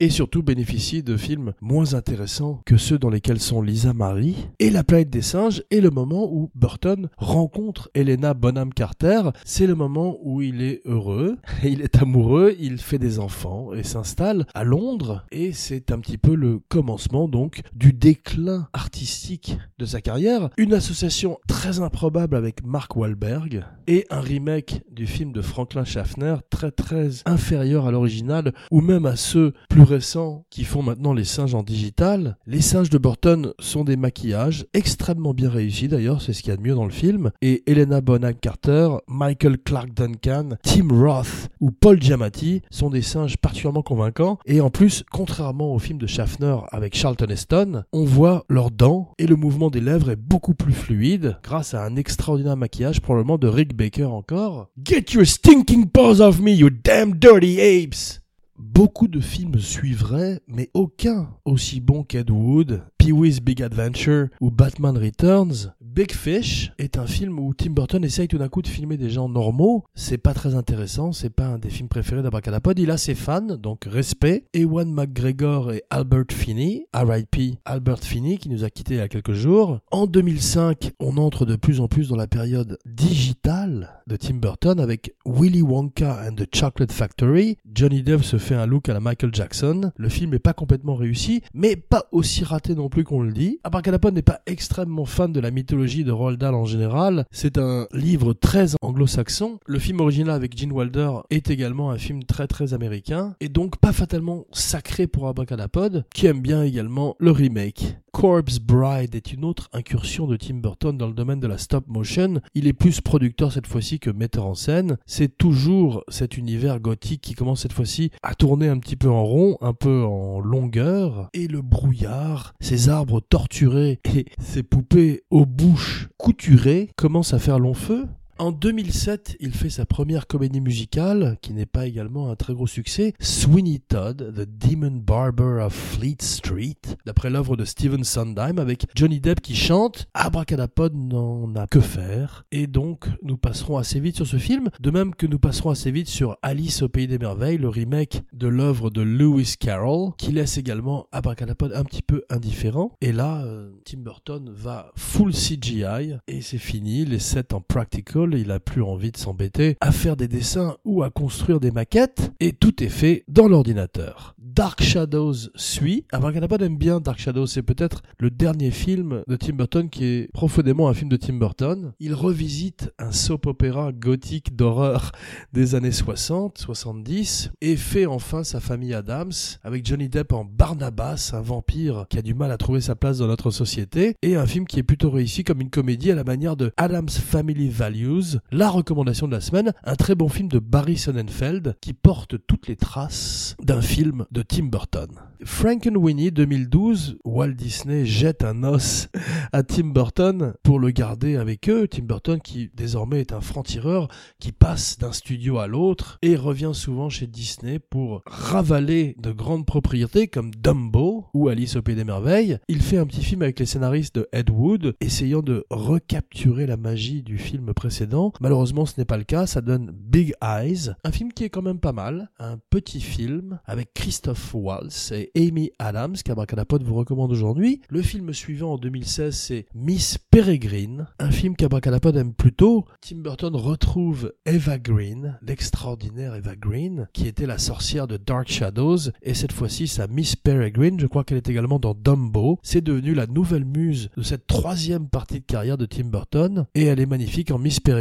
et 0.00 0.10
surtout 0.10 0.42
bénéficie 0.42 1.02
de 1.02 1.16
films 1.16 1.52
moins 1.60 1.94
intéressants 1.94 2.60
que 2.66 2.76
ceux 2.76 2.98
dans 2.98 3.08
lesquels 3.08 3.40
sont 3.40 3.62
Lisa 3.62 3.92
Marie 3.92 4.48
et 4.58 4.68
La 4.68 4.82
planète 4.82 5.10
des 5.10 5.22
singes, 5.22 5.62
et 5.70 5.80
le 5.80 5.90
moment 5.90 6.28
où 6.30 6.50
Burton 6.54 7.08
rencontre 7.18 7.88
Helena 7.94 8.34
Bonham 8.34 8.74
Carter, 8.74 9.22
c'est 9.44 9.66
le 9.66 9.76
moment 9.76 10.18
où 10.22 10.42
il 10.42 10.60
est 10.60 10.82
heureux, 10.86 11.36
il 11.64 11.82
est 11.82 12.02
amoureux, 12.02 12.56
il 12.58 12.78
fait 12.78 12.98
des 12.98 13.20
enfants 13.20 13.72
et 13.72 13.84
s'installe 13.84 14.46
à 14.54 14.64
Londres, 14.64 15.24
et 15.30 15.52
c'est 15.52 15.92
un 15.92 16.00
petit 16.00 16.18
peu 16.18 16.34
le 16.34 16.58
commencement 16.68 17.28
donc 17.28 17.62
du 17.74 17.92
déclin 17.92 18.68
artistique 18.72 19.56
de 19.78 19.84
sa 19.84 20.00
carrière, 20.00 20.50
une 20.58 20.74
association 20.74 21.38
très 21.46 21.80
improbable 21.80 22.36
avec 22.36 22.64
Mark 22.64 22.96
Wahlberg, 22.96 23.64
et 23.86 24.06
un 24.10 24.20
remake 24.20 24.82
du 24.90 25.06
film 25.06 25.32
de 25.32 25.42
Franklin 25.42 25.84
Schaffner 25.84 26.36
très 26.50 26.70
très 26.70 27.10
inférieur 27.26 27.86
à 27.86 27.92
l'original 27.92 28.52
ou 28.70 28.80
même 28.80 29.06
à 29.06 29.16
ceux 29.16 29.43
plus 29.68 29.82
récents 29.82 30.44
qui 30.50 30.64
font 30.64 30.82
maintenant 30.82 31.12
les 31.12 31.24
singes 31.24 31.54
en 31.54 31.62
digital. 31.62 32.36
Les 32.46 32.60
singes 32.60 32.90
de 32.90 32.98
Burton 32.98 33.52
sont 33.58 33.84
des 33.84 33.96
maquillages 33.96 34.66
extrêmement 34.74 35.34
bien 35.34 35.50
réussis 35.50 35.88
d'ailleurs, 35.88 36.22
c'est 36.22 36.32
ce 36.32 36.42
qu'il 36.42 36.50
y 36.50 36.54
a 36.54 36.56
de 36.56 36.62
mieux 36.62 36.74
dans 36.74 36.84
le 36.84 36.90
film 36.90 37.30
et 37.42 37.62
Helena 37.70 38.00
Bonham 38.00 38.34
Carter, 38.34 38.88
Michael 39.08 39.58
Clark 39.58 39.92
Duncan, 39.94 40.56
Tim 40.62 40.88
Roth 40.90 41.48
ou 41.60 41.70
Paul 41.70 42.00
Giamatti 42.00 42.62
sont 42.70 42.90
des 42.90 43.02
singes 43.02 43.36
particulièrement 43.36 43.82
convaincants 43.82 44.38
et 44.46 44.60
en 44.60 44.70
plus 44.70 45.04
contrairement 45.10 45.74
au 45.74 45.78
film 45.78 45.98
de 45.98 46.06
Schaffner 46.06 46.56
avec 46.70 46.96
Charlton 46.96 47.26
Heston, 47.28 47.84
on 47.92 48.04
voit 48.04 48.44
leurs 48.48 48.70
dents 48.70 49.12
et 49.18 49.26
le 49.26 49.36
mouvement 49.36 49.70
des 49.70 49.80
lèvres 49.80 50.10
est 50.10 50.16
beaucoup 50.16 50.54
plus 50.54 50.72
fluide 50.72 51.36
grâce 51.42 51.74
à 51.74 51.84
un 51.84 51.96
extraordinaire 51.96 52.56
maquillage 52.56 53.00
probablement 53.00 53.38
de 53.38 53.48
Rick 53.48 53.76
Baker 53.76 54.04
encore. 54.04 54.68
Get 54.82 55.12
your 55.12 55.26
stinking 55.26 55.88
paws 55.88 56.20
off 56.20 56.40
me, 56.40 56.52
you 56.52 56.70
damn 56.70 57.14
dirty 57.14 57.60
apes! 57.60 58.23
Beaucoup 58.56 59.08
de 59.08 59.20
films 59.20 59.58
suivraient, 59.58 60.40
mais 60.46 60.70
aucun 60.74 61.36
aussi 61.44 61.80
bon 61.80 62.04
qu'Ed 62.04 62.30
Wood, 62.30 62.84
Pee-wee's 63.04 63.40
Big 63.42 63.62
Adventure 63.62 64.28
ou 64.40 64.50
Batman 64.50 64.96
Returns. 64.96 65.74
Big 65.82 66.10
Fish 66.10 66.72
est 66.78 66.98
un 66.98 67.06
film 67.06 67.38
où 67.38 67.52
Tim 67.54 67.70
Burton 67.70 68.02
essaye 68.02 68.28
tout 68.28 68.38
d'un 68.38 68.48
coup 68.48 68.62
de 68.62 68.66
filmer 68.66 68.96
des 68.96 69.10
gens 69.10 69.28
normaux. 69.28 69.84
C'est 69.94 70.18
pas 70.18 70.32
très 70.32 70.54
intéressant, 70.54 71.12
c'est 71.12 71.30
pas 71.30 71.46
un 71.46 71.58
des 71.58 71.68
films 71.68 71.88
préférés 71.88 72.22
d'Abracadapod. 72.22 72.78
Il 72.78 72.90
a 72.90 72.96
ses 72.96 73.14
fans, 73.14 73.42
donc 73.42 73.84
respect. 73.84 74.44
Ewan 74.54 74.90
McGregor 74.90 75.72
et 75.72 75.84
Albert 75.90 76.32
Finney, 76.32 76.86
R.I.P. 76.94 77.58
Albert 77.66 78.02
Finney, 78.02 78.38
qui 78.38 78.48
nous 78.48 78.64
a 78.64 78.70
quittés 78.70 78.94
il 78.94 78.96
y 78.96 79.00
a 79.00 79.08
quelques 79.08 79.34
jours. 79.34 79.80
En 79.92 80.06
2005, 80.06 80.92
on 80.98 81.18
entre 81.18 81.44
de 81.44 81.56
plus 81.56 81.80
en 81.80 81.86
plus 81.86 82.08
dans 82.08 82.16
la 82.16 82.26
période 82.26 82.78
digitale 82.86 84.02
de 84.06 84.16
Tim 84.16 84.36
Burton 84.36 84.80
avec 84.80 85.14
Willy 85.26 85.62
Wonka 85.62 86.22
and 86.26 86.34
the 86.34 86.48
Chocolate 86.52 86.90
Factory. 86.90 87.58
Johnny 87.72 88.02
Depp 88.02 88.24
se 88.24 88.38
fait 88.38 88.54
un 88.54 88.66
look 88.66 88.88
à 88.88 88.94
la 88.94 89.00
Michael 89.00 89.34
Jackson. 89.34 89.92
Le 89.96 90.08
film 90.08 90.32
est 90.34 90.38
pas 90.38 90.54
complètement 90.54 90.96
réussi, 90.96 91.42
mais 91.52 91.76
pas 91.76 92.06
aussi 92.10 92.44
raté 92.44 92.74
non 92.74 92.88
plus 92.88 92.93
qu'on 93.02 93.22
le 93.22 93.32
dit. 93.32 93.58
Abracadapod 93.64 94.14
n'est 94.14 94.22
pas 94.22 94.40
extrêmement 94.46 95.06
fan 95.06 95.32
de 95.32 95.40
la 95.40 95.50
mythologie 95.50 96.04
de 96.04 96.12
Roald 96.12 96.38
Dahl 96.38 96.54
en 96.54 96.64
général. 96.64 97.24
C'est 97.32 97.58
un 97.58 97.88
livre 97.92 98.34
très 98.34 98.76
anglo-saxon. 98.82 99.58
Le 99.66 99.78
film 99.78 100.00
original 100.00 100.36
avec 100.36 100.56
Gene 100.56 100.72
Wilder 100.72 101.10
est 101.30 101.50
également 101.50 101.90
un 101.90 101.98
film 101.98 102.22
très 102.24 102.46
très 102.46 102.74
américain 102.74 103.34
et 103.40 103.48
donc 103.48 103.78
pas 103.78 103.92
fatalement 103.92 104.44
sacré 104.52 105.06
pour 105.06 105.26
Abracadapod 105.26 106.04
qui 106.14 106.26
aime 106.26 106.40
bien 106.40 106.62
également 106.62 107.16
le 107.18 107.30
remake. 107.30 107.96
Corpse 108.12 108.60
Bride 108.60 109.16
est 109.16 109.32
une 109.32 109.44
autre 109.44 109.68
incursion 109.72 110.28
de 110.28 110.36
Tim 110.36 110.54
Burton 110.54 110.96
dans 110.96 111.08
le 111.08 111.14
domaine 111.14 111.40
de 111.40 111.48
la 111.48 111.58
stop 111.58 111.88
motion. 111.88 112.40
Il 112.54 112.68
est 112.68 112.72
plus 112.72 113.00
producteur 113.00 113.50
cette 113.50 113.66
fois-ci 113.66 113.98
que 113.98 114.10
metteur 114.10 114.46
en 114.46 114.54
scène. 114.54 114.98
C'est 115.04 115.36
toujours 115.36 116.04
cet 116.06 116.36
univers 116.36 116.78
gothique 116.78 117.20
qui 117.20 117.34
commence 117.34 117.62
cette 117.62 117.72
fois-ci 117.72 118.12
à 118.22 118.36
tourner 118.36 118.68
un 118.68 118.78
petit 118.78 118.94
peu 118.94 119.08
en 119.08 119.24
rond, 119.24 119.58
un 119.60 119.72
peu 119.72 120.04
en 120.04 120.38
longueur, 120.38 121.28
et 121.34 121.48
le 121.48 121.60
brouillard, 121.60 122.54
ces 122.60 122.83
arbres 122.88 123.20
torturés 123.20 124.00
et 124.14 124.26
ces 124.40 124.62
poupées 124.62 125.22
aux 125.30 125.46
bouches 125.46 126.08
couturées 126.16 126.90
commencent 126.96 127.34
à 127.34 127.38
faire 127.38 127.58
long 127.58 127.74
feu. 127.74 128.06
En 128.36 128.50
2007, 128.50 129.36
il 129.38 129.52
fait 129.52 129.70
sa 129.70 129.86
première 129.86 130.26
comédie 130.26 130.60
musicale, 130.60 131.38
qui 131.40 131.52
n'est 131.52 131.66
pas 131.66 131.86
également 131.86 132.32
un 132.32 132.34
très 132.34 132.52
gros 132.52 132.66
succès, 132.66 133.14
Sweeney 133.20 133.78
Todd, 133.78 134.34
The 134.34 134.68
Demon 134.68 134.96
Barber 135.06 135.62
of 135.62 135.72
Fleet 135.72 136.16
Street, 136.20 136.80
d'après 137.06 137.30
l'œuvre 137.30 137.56
de 137.56 137.64
Stephen 137.64 138.02
Sondheim, 138.02 138.58
avec 138.58 138.86
Johnny 138.96 139.20
Depp 139.20 139.40
qui 139.40 139.54
chante. 139.54 140.08
Abracadapod 140.14 140.96
n'en 140.96 141.54
a 141.54 141.68
que 141.68 141.78
faire, 141.78 142.44
et 142.50 142.66
donc 142.66 143.06
nous 143.22 143.36
passerons 143.36 143.78
assez 143.78 144.00
vite 144.00 144.16
sur 144.16 144.26
ce 144.26 144.38
film, 144.38 144.68
de 144.80 144.90
même 144.90 145.14
que 145.14 145.28
nous 145.28 145.38
passerons 145.38 145.70
assez 145.70 145.92
vite 145.92 146.08
sur 146.08 146.36
Alice 146.42 146.82
au 146.82 146.88
Pays 146.88 147.06
des 147.06 147.18
Merveilles, 147.18 147.58
le 147.58 147.68
remake 147.68 148.24
de 148.32 148.48
l'œuvre 148.48 148.90
de 148.90 149.02
Lewis 149.02 149.54
Carroll, 149.60 150.10
qui 150.18 150.32
laisse 150.32 150.58
également 150.58 151.06
Abracadapod 151.12 151.72
un 151.72 151.84
petit 151.84 152.02
peu 152.02 152.24
indifférent. 152.30 152.90
Et 153.00 153.12
là, 153.12 153.44
euh, 153.44 153.70
Tim 153.84 153.98
Burton 153.98 154.50
va 154.52 154.90
full 154.96 155.32
CGI, 155.32 156.16
et 156.26 156.40
c'est 156.40 156.58
fini, 156.58 157.04
les 157.04 157.20
sets 157.20 157.54
en 157.54 157.60
practical 157.60 158.23
il 158.32 158.50
a 158.50 158.60
plus 158.60 158.82
envie 158.82 159.12
de 159.12 159.18
s'embêter 159.18 159.76
à 159.80 159.92
faire 159.92 160.16
des 160.16 160.28
dessins 160.28 160.76
ou 160.84 161.02
à 161.02 161.10
construire 161.10 161.60
des 161.60 161.70
maquettes, 161.70 162.32
et 162.40 162.52
tout 162.52 162.82
est 162.82 162.88
fait 162.88 163.24
dans 163.28 163.48
l'ordinateur. 163.48 164.34
Dark 164.54 164.84
Shadows 164.84 165.50
suit. 165.56 166.04
Abracadapod 166.12 166.62
aime 166.62 166.78
bien 166.78 167.00
Dark 167.00 167.18
Shadows, 167.18 167.48
c'est 167.48 167.62
peut-être 167.62 168.02
le 168.20 168.30
dernier 168.30 168.70
film 168.70 169.24
de 169.26 169.34
Tim 169.34 169.54
Burton 169.54 169.90
qui 169.90 170.04
est 170.04 170.32
profondément 170.32 170.88
un 170.88 170.94
film 170.94 171.10
de 171.10 171.16
Tim 171.16 171.34
Burton. 171.34 171.92
Il 171.98 172.14
revisite 172.14 172.92
un 173.00 173.10
soap 173.10 173.46
opéra 173.46 173.90
gothique 173.90 174.54
d'horreur 174.54 175.10
des 175.52 175.74
années 175.74 175.90
60, 175.90 176.56
70, 176.56 177.50
et 177.62 177.74
fait 177.74 178.06
enfin 178.06 178.44
sa 178.44 178.60
famille 178.60 178.94
Adams, 178.94 179.32
avec 179.64 179.84
Johnny 179.84 180.08
Depp 180.08 180.32
en 180.32 180.44
Barnabas, 180.44 181.32
un 181.34 181.40
vampire 181.40 182.06
qui 182.08 182.18
a 182.18 182.22
du 182.22 182.34
mal 182.34 182.52
à 182.52 182.56
trouver 182.56 182.80
sa 182.80 182.94
place 182.94 183.18
dans 183.18 183.26
notre 183.26 183.50
société, 183.50 184.14
et 184.22 184.36
un 184.36 184.46
film 184.46 184.68
qui 184.68 184.78
est 184.78 184.84
plutôt 184.84 185.10
réussi 185.10 185.42
comme 185.42 185.62
une 185.62 185.70
comédie 185.70 186.12
à 186.12 186.14
la 186.14 186.22
manière 186.22 186.56
de 186.56 186.70
Adams 186.76 187.08
Family 187.08 187.70
Values, 187.70 188.13
la 188.52 188.70
recommandation 188.70 189.26
de 189.26 189.32
la 189.32 189.40
semaine, 189.40 189.72
un 189.84 189.96
très 189.96 190.14
bon 190.14 190.28
film 190.28 190.48
de 190.48 190.58
Barry 190.58 190.96
Sonnenfeld 190.96 191.76
qui 191.80 191.92
porte 191.92 192.36
toutes 192.46 192.68
les 192.68 192.76
traces 192.76 193.56
d'un 193.62 193.80
film 193.80 194.26
de 194.30 194.42
Tim 194.42 194.66
Burton. 194.66 195.08
Frankenweenie 195.44 196.30
2012, 196.30 197.18
Walt 197.24 197.52
Disney 197.52 198.06
jette 198.06 198.44
un 198.44 198.62
os 198.62 199.08
à 199.52 199.62
Tim 199.62 199.88
Burton 199.88 200.54
pour 200.62 200.78
le 200.78 200.90
garder 200.90 201.36
avec 201.36 201.68
eux. 201.68 201.86
Tim 201.86 202.04
Burton 202.04 202.40
qui 202.40 202.70
désormais 202.74 203.20
est 203.20 203.32
un 203.32 203.42
franc-tireur 203.42 204.08
qui 204.38 204.52
passe 204.52 204.98
d'un 204.98 205.12
studio 205.12 205.58
à 205.58 205.66
l'autre 205.66 206.18
et 206.22 206.36
revient 206.36 206.70
souvent 206.72 207.10
chez 207.10 207.26
Disney 207.26 207.78
pour 207.78 208.22
ravaler 208.26 209.16
de 209.18 209.32
grandes 209.32 209.66
propriétés 209.66 210.28
comme 210.28 210.54
Dumbo 210.54 211.26
ou 211.34 211.48
Alice 211.48 211.76
au 211.76 211.82
Pays 211.82 211.96
des 211.96 212.04
Merveilles. 212.04 212.58
Il 212.68 212.80
fait 212.80 212.98
un 212.98 213.06
petit 213.06 213.22
film 213.22 213.42
avec 213.42 213.58
les 213.58 213.66
scénaristes 213.66 214.14
de 214.14 214.28
Ed 214.32 214.48
Wood 214.50 214.94
essayant 215.00 215.42
de 215.42 215.66
recapturer 215.68 216.66
la 216.66 216.76
magie 216.76 217.22
du 217.22 217.36
film 217.36 217.74
précédent. 217.74 218.03
Malheureusement 218.40 218.86
ce 218.86 218.94
n'est 218.98 219.04
pas 219.04 219.16
le 219.16 219.24
cas, 219.24 219.46
ça 219.46 219.60
donne 219.60 219.90
Big 219.92 220.34
Eyes, 220.42 220.90
un 221.04 221.12
film 221.12 221.32
qui 221.32 221.44
est 221.44 221.50
quand 221.50 221.62
même 221.62 221.80
pas 221.80 221.92
mal, 221.92 222.30
un 222.38 222.58
petit 222.70 223.00
film 223.00 223.58
avec 223.64 223.94
Christophe 223.94 224.54
Waltz 224.54 225.12
et 225.12 225.30
Amy 225.36 225.70
Adams 225.78 226.16
qu'Abracadapod 226.24 226.82
vous 226.82 226.94
recommande 226.94 227.32
aujourd'hui. 227.32 227.80
Le 227.88 228.02
film 228.02 228.32
suivant 228.32 228.74
en 228.74 228.78
2016 228.78 229.34
c'est 229.34 229.66
Miss 229.74 230.18
Peregrine, 230.30 231.06
un 231.18 231.30
film 231.30 231.56
qu'Abracadapod 231.56 232.16
aime 232.16 232.34
plutôt. 232.34 232.84
Tim 233.00 233.18
Burton 233.18 233.54
retrouve 233.56 234.32
Eva 234.46 234.78
Green, 234.78 235.38
l'extraordinaire 235.42 236.34
Eva 236.34 236.56
Green, 236.56 237.08
qui 237.12 237.26
était 237.26 237.46
la 237.46 237.58
sorcière 237.58 238.06
de 238.06 238.16
Dark 238.16 238.48
Shadows, 238.48 239.10
et 239.22 239.34
cette 239.34 239.52
fois-ci 239.52 239.86
sa 239.88 240.06
Miss 240.06 240.36
Peregrine, 240.36 241.00
je 241.00 241.06
crois 241.06 241.24
qu'elle 241.24 241.38
est 241.38 241.48
également 241.48 241.78
dans 241.78 241.94
Dumbo. 241.94 242.58
C'est 242.62 242.82
devenu 242.82 243.14
la 243.14 243.26
nouvelle 243.26 243.64
muse 243.64 244.10
de 244.16 244.22
cette 244.22 244.46
troisième 244.46 245.08
partie 245.08 245.40
de 245.40 245.44
carrière 245.44 245.78
de 245.78 245.86
Tim 245.86 246.04
Burton, 246.04 246.66
et 246.74 246.84
elle 246.84 247.00
est 247.00 247.06
magnifique 247.06 247.50
en 247.50 247.58
Miss 247.58 247.80
Peregrine. 247.80 247.93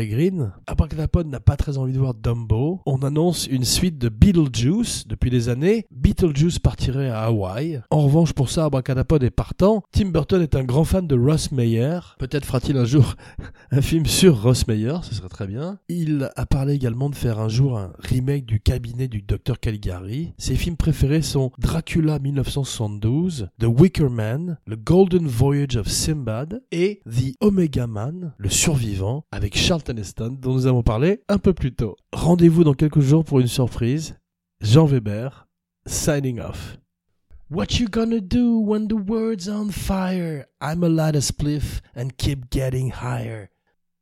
Abracadapod 0.68 1.28
n'a 1.28 1.40
pas 1.40 1.56
très 1.56 1.78
envie 1.78 1.94
de 1.94 2.00
voir 2.00 2.14
Dumbo. 2.14 2.82
On 2.86 3.04
annonce 3.04 3.48
une 3.48 3.64
suite 3.64 3.98
de 3.98 4.10
Beetlejuice 4.10 5.08
depuis 5.08 5.30
des 5.30 5.50
années. 5.50 5.86
Beetlejuice 5.92 6.60
partirait 6.60 7.10
à 7.10 7.24
Hawaï. 7.24 7.82
En 7.90 8.02
revanche, 8.02 8.34
pour 8.34 8.50
ça, 8.50 8.66
Abracadapod 8.66 9.24
est 9.24 9.30
partant. 9.30 9.84
Tim 9.92 10.10
Burton 10.10 10.42
est 10.42 10.56
un 10.56 10.64
grand 10.64 10.84
fan 10.84 11.08
de 11.08 11.18
Ross 11.18 11.52
Meyer. 11.52 12.00
Peut-être 12.20 12.46
fera-t-il 12.46 12.78
un 12.78 12.86
jour 12.86 13.16
un 13.72 13.82
film 13.82 14.06
sur 14.06 14.42
Ross 14.42 14.68
Meyer, 14.68 14.98
ce 15.04 15.16
serait 15.16 15.30
très 15.30 15.48
bien. 15.48 15.80
Il 15.90 16.30
a 16.36 16.46
parlé 16.46 16.74
également 16.74 17.10
de 17.10 17.16
faire 17.16 17.40
un 17.40 17.50
jour 17.50 17.78
un 17.78 17.94
remake 18.00 18.46
du 18.46 18.60
cabinet 18.60 19.08
du 19.08 19.22
Dr 19.22 19.60
Caligari. 19.60 20.34
Ses 20.38 20.56
films 20.56 20.78
préférés 20.78 21.22
sont 21.22 21.52
Dracula 21.60 22.20
1972, 22.20 23.50
The 23.60 23.66
Wicker 23.66 24.10
Man, 24.10 24.58
The 24.70 24.76
Golden 24.76 25.28
Voyage 25.28 25.78
of 25.78 25.88
Simbad 25.88 26.62
et 26.72 27.02
The 27.06 27.36
Omega 27.42 27.88
Man, 27.88 28.34
le 28.38 28.50
survivant, 28.50 29.26
avec 29.32 29.58
Charlton 29.84 30.02
Heston, 30.02 30.38
dont 30.40 30.54
nous 30.54 30.66
avons 30.68 30.82
parlé 30.82 31.22
un 31.28 31.38
peu 31.38 31.54
plus 31.54 31.74
tôt. 31.74 31.98
Rendez-vous 32.14 32.64
dans 32.64 32.74
quelques 32.74 33.02
jours 33.02 33.26
pour 33.26 33.42
une 33.42 33.48
surprise. 33.48 34.16
Jean 34.62 34.86
Weber, 34.86 35.48
signing 35.86 36.40
off. 36.40 36.78
What 37.50 37.80
you 37.80 37.88
gonna 37.90 38.22
do 38.22 38.60
when 38.60 38.88
the 38.88 38.96
world's 38.96 39.50
on 39.50 39.72
fire? 39.72 40.46
I'm 40.62 40.84
a 40.84 40.90
light 40.90 41.16
a 41.16 41.22
spliff 41.22 41.82
and 41.96 42.16
keep 42.18 42.50
getting 42.50 42.92
higher. 42.92 43.50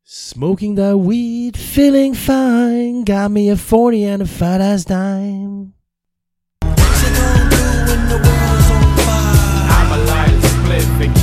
Smoking 0.04 0.76
that 0.76 1.00
weed, 1.00 1.58
feeling 1.58 2.13
fine. 2.13 3.04
Got 3.04 3.32
me 3.32 3.50
a 3.50 3.58
40 3.58 4.04
and 4.04 4.22
a 4.22 4.28
fat 4.28 4.62
ass 4.62 4.86
dime. 4.86 5.74
I'ma 9.82 9.96
light 10.06 10.32
a 10.32 10.41
split 10.48 10.86
and 11.02 11.15
keep 11.15 11.21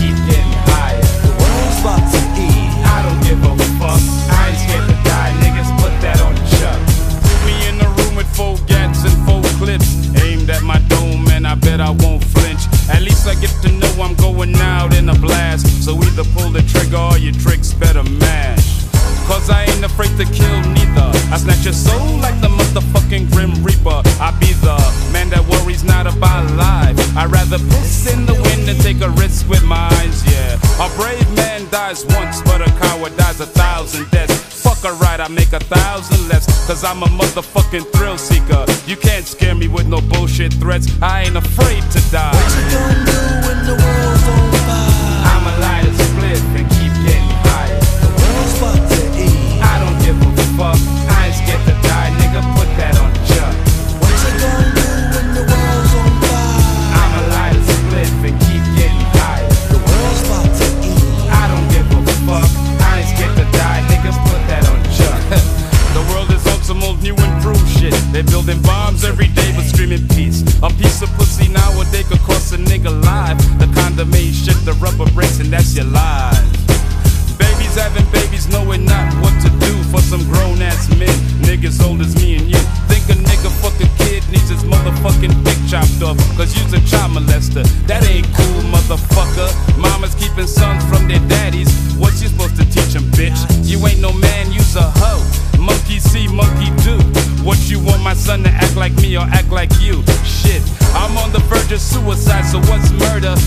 I 21.38 21.40
snatch 21.40 21.64
your 21.64 21.72
soul 21.72 22.18
like 22.18 22.35
the 22.40 22.48
motherfucking 22.48 23.31
Grim 23.31 23.62
Reaper. 23.62 24.03
I 24.18 24.35
be 24.40 24.55
the 24.59 24.74
man 25.12 25.31
that 25.31 25.46
worries 25.46 25.85
not 25.85 26.09
about 26.09 26.51
life. 26.59 26.98
I'd 27.16 27.31
rather 27.31 27.59
piss 27.59 28.12
in 28.12 28.27
the 28.27 28.33
wind 28.35 28.66
than 28.66 28.74
take 28.79 29.01
a 29.03 29.11
risk 29.11 29.48
with 29.48 29.62
my 29.62 29.87
eyes, 30.03 30.18
yeah. 30.27 30.59
A 30.83 30.90
brave 30.98 31.31
man 31.37 31.70
dies 31.70 32.05
once, 32.07 32.42
but 32.42 32.61
a 32.61 32.70
coward 32.83 33.16
dies 33.16 33.38
a 33.38 33.46
thousand 33.46 34.11
deaths. 34.11 34.35
Fuck 34.64 34.83
a 34.83 34.92
right, 34.98 35.20
I 35.20 35.29
make 35.29 35.53
a 35.53 35.61
thousand 35.61 36.29
less. 36.29 36.44
Cause 36.66 36.83
I'm 36.83 37.05
a 37.05 37.07
motherfucking 37.07 37.87
thrill 37.92 38.18
seeker. 38.18 38.66
You 38.88 38.96
can't 38.96 39.24
scare 39.24 39.55
me 39.55 39.68
with 39.68 39.87
no 39.87 40.01
bullshit 40.01 40.55
threats. 40.55 40.88
I 41.01 41.22
ain't 41.22 41.37
afraid 41.37 41.85
to 41.92 42.01
die. 42.11 42.35
I'ma 42.35 43.48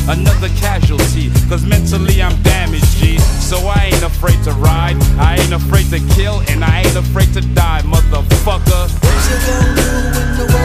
Another 0.08 0.50
casualty. 0.60 1.30
Cause 1.50 1.66
mentally 1.66 2.22
I'm 2.22 2.42
damaged, 2.44 2.98
G. 2.98 3.18
So 3.20 3.58
I 3.68 3.90
ain't 3.94 4.04
afraid 4.04 4.42
to 4.44 4.52
ride, 4.54 4.98
I 5.20 5.38
ain't 5.40 5.54
afraid 5.54 5.90
to 5.92 6.00
kill, 6.16 6.42
and 6.50 6.64
I 6.64 6.82
ain't 6.82 6.96
afraid 6.96 7.34
to 7.34 7.42
die, 7.42 7.82
motherfucker. 7.84 8.90
I'ma 10.42 10.61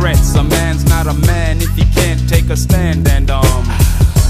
A 0.00 0.42
man's 0.42 0.86
not 0.86 1.06
a 1.06 1.14
man 1.26 1.58
if 1.60 1.74
he 1.76 1.84
can't 1.92 2.26
take 2.26 2.48
a 2.48 2.56
stand 2.56 3.06
and 3.06 3.30
um. 3.30 3.64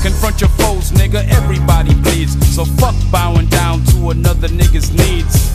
Confront 0.02 0.40
your 0.40 0.50
foes, 0.58 0.90
nigga. 0.90 1.22
Everybody 1.30 1.94
bleeds. 1.94 2.34
So 2.54 2.64
fuck 2.64 2.96
bowing 3.12 3.46
down 3.46 3.84
to 3.92 4.10
another 4.10 4.48
nigga's 4.48 4.90
needs. 4.90 5.46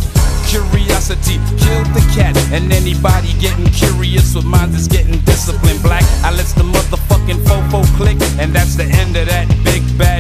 Curiosity 0.48 1.36
killed 1.60 1.88
the 1.92 2.00
cat, 2.16 2.38
and 2.54 2.72
anybody 2.72 3.34
getting 3.42 3.66
curious 3.72 4.34
with 4.36 4.46
minds 4.46 4.76
is 4.80 4.88
getting 4.88 5.20
disciplined. 5.26 5.84
Black, 5.84 6.04
I 6.24 6.32
let 6.32 6.48
the 6.56 6.64
motherfucking 6.64 7.44
fofo 7.44 7.84
click, 7.98 8.18
and 8.40 8.56
that's 8.56 8.76
the 8.76 8.86
end 8.86 9.18
of 9.18 9.28
that 9.28 9.50
big 9.66 9.84
bad. 9.98 10.15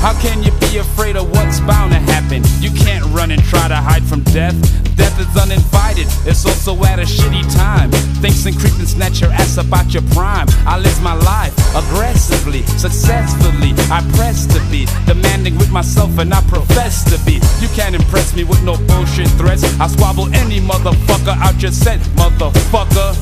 How 0.00 0.14
can 0.20 0.42
you 0.42 0.52
be 0.60 0.78
afraid 0.78 1.16
of 1.16 1.30
what's 1.30 1.60
bound 1.60 1.92
to 1.92 1.98
happen? 1.98 2.42
You 2.60 2.70
can't 2.70 3.04
run 3.06 3.30
and 3.30 3.42
try 3.42 3.66
to 3.68 3.74
hide 3.74 4.04
from 4.04 4.22
death. 4.22 4.54
Death 4.96 5.18
is 5.20 5.36
uninvited, 5.36 6.06
it's 6.26 6.44
also 6.46 6.74
at 6.84 6.98
a 6.98 7.02
shitty 7.02 7.42
time. 7.54 7.90
Thinks 8.22 8.46
and 8.46 8.56
creep 8.58 8.74
and 8.78 8.88
snatch 8.88 9.20
your 9.20 9.30
ass 9.30 9.58
up 9.58 9.72
out 9.72 9.92
your 9.92 10.02
prime. 10.14 10.46
I 10.66 10.78
live 10.78 11.02
my 11.02 11.14
life 11.14 11.54
aggressively, 11.74 12.62
successfully. 12.78 13.74
I 13.90 14.02
press 14.14 14.46
to 14.46 14.60
be 14.70 14.86
demanding 15.06 15.56
with 15.58 15.70
myself, 15.70 16.18
and 16.18 16.32
I 16.32 16.40
profess 16.42 17.04
to 17.10 17.18
be. 17.24 17.40
You 17.60 17.68
can't 17.74 17.94
impress 17.94 18.34
me 18.34 18.44
with 18.44 18.62
no 18.62 18.76
bullshit 18.86 19.28
threats. 19.38 19.62
I 19.80 19.86
squabble 19.88 20.32
any 20.34 20.60
motherfucker 20.60 21.36
out 21.38 21.60
your 21.62 21.72
set, 21.72 22.00
motherfucker. 22.18 23.14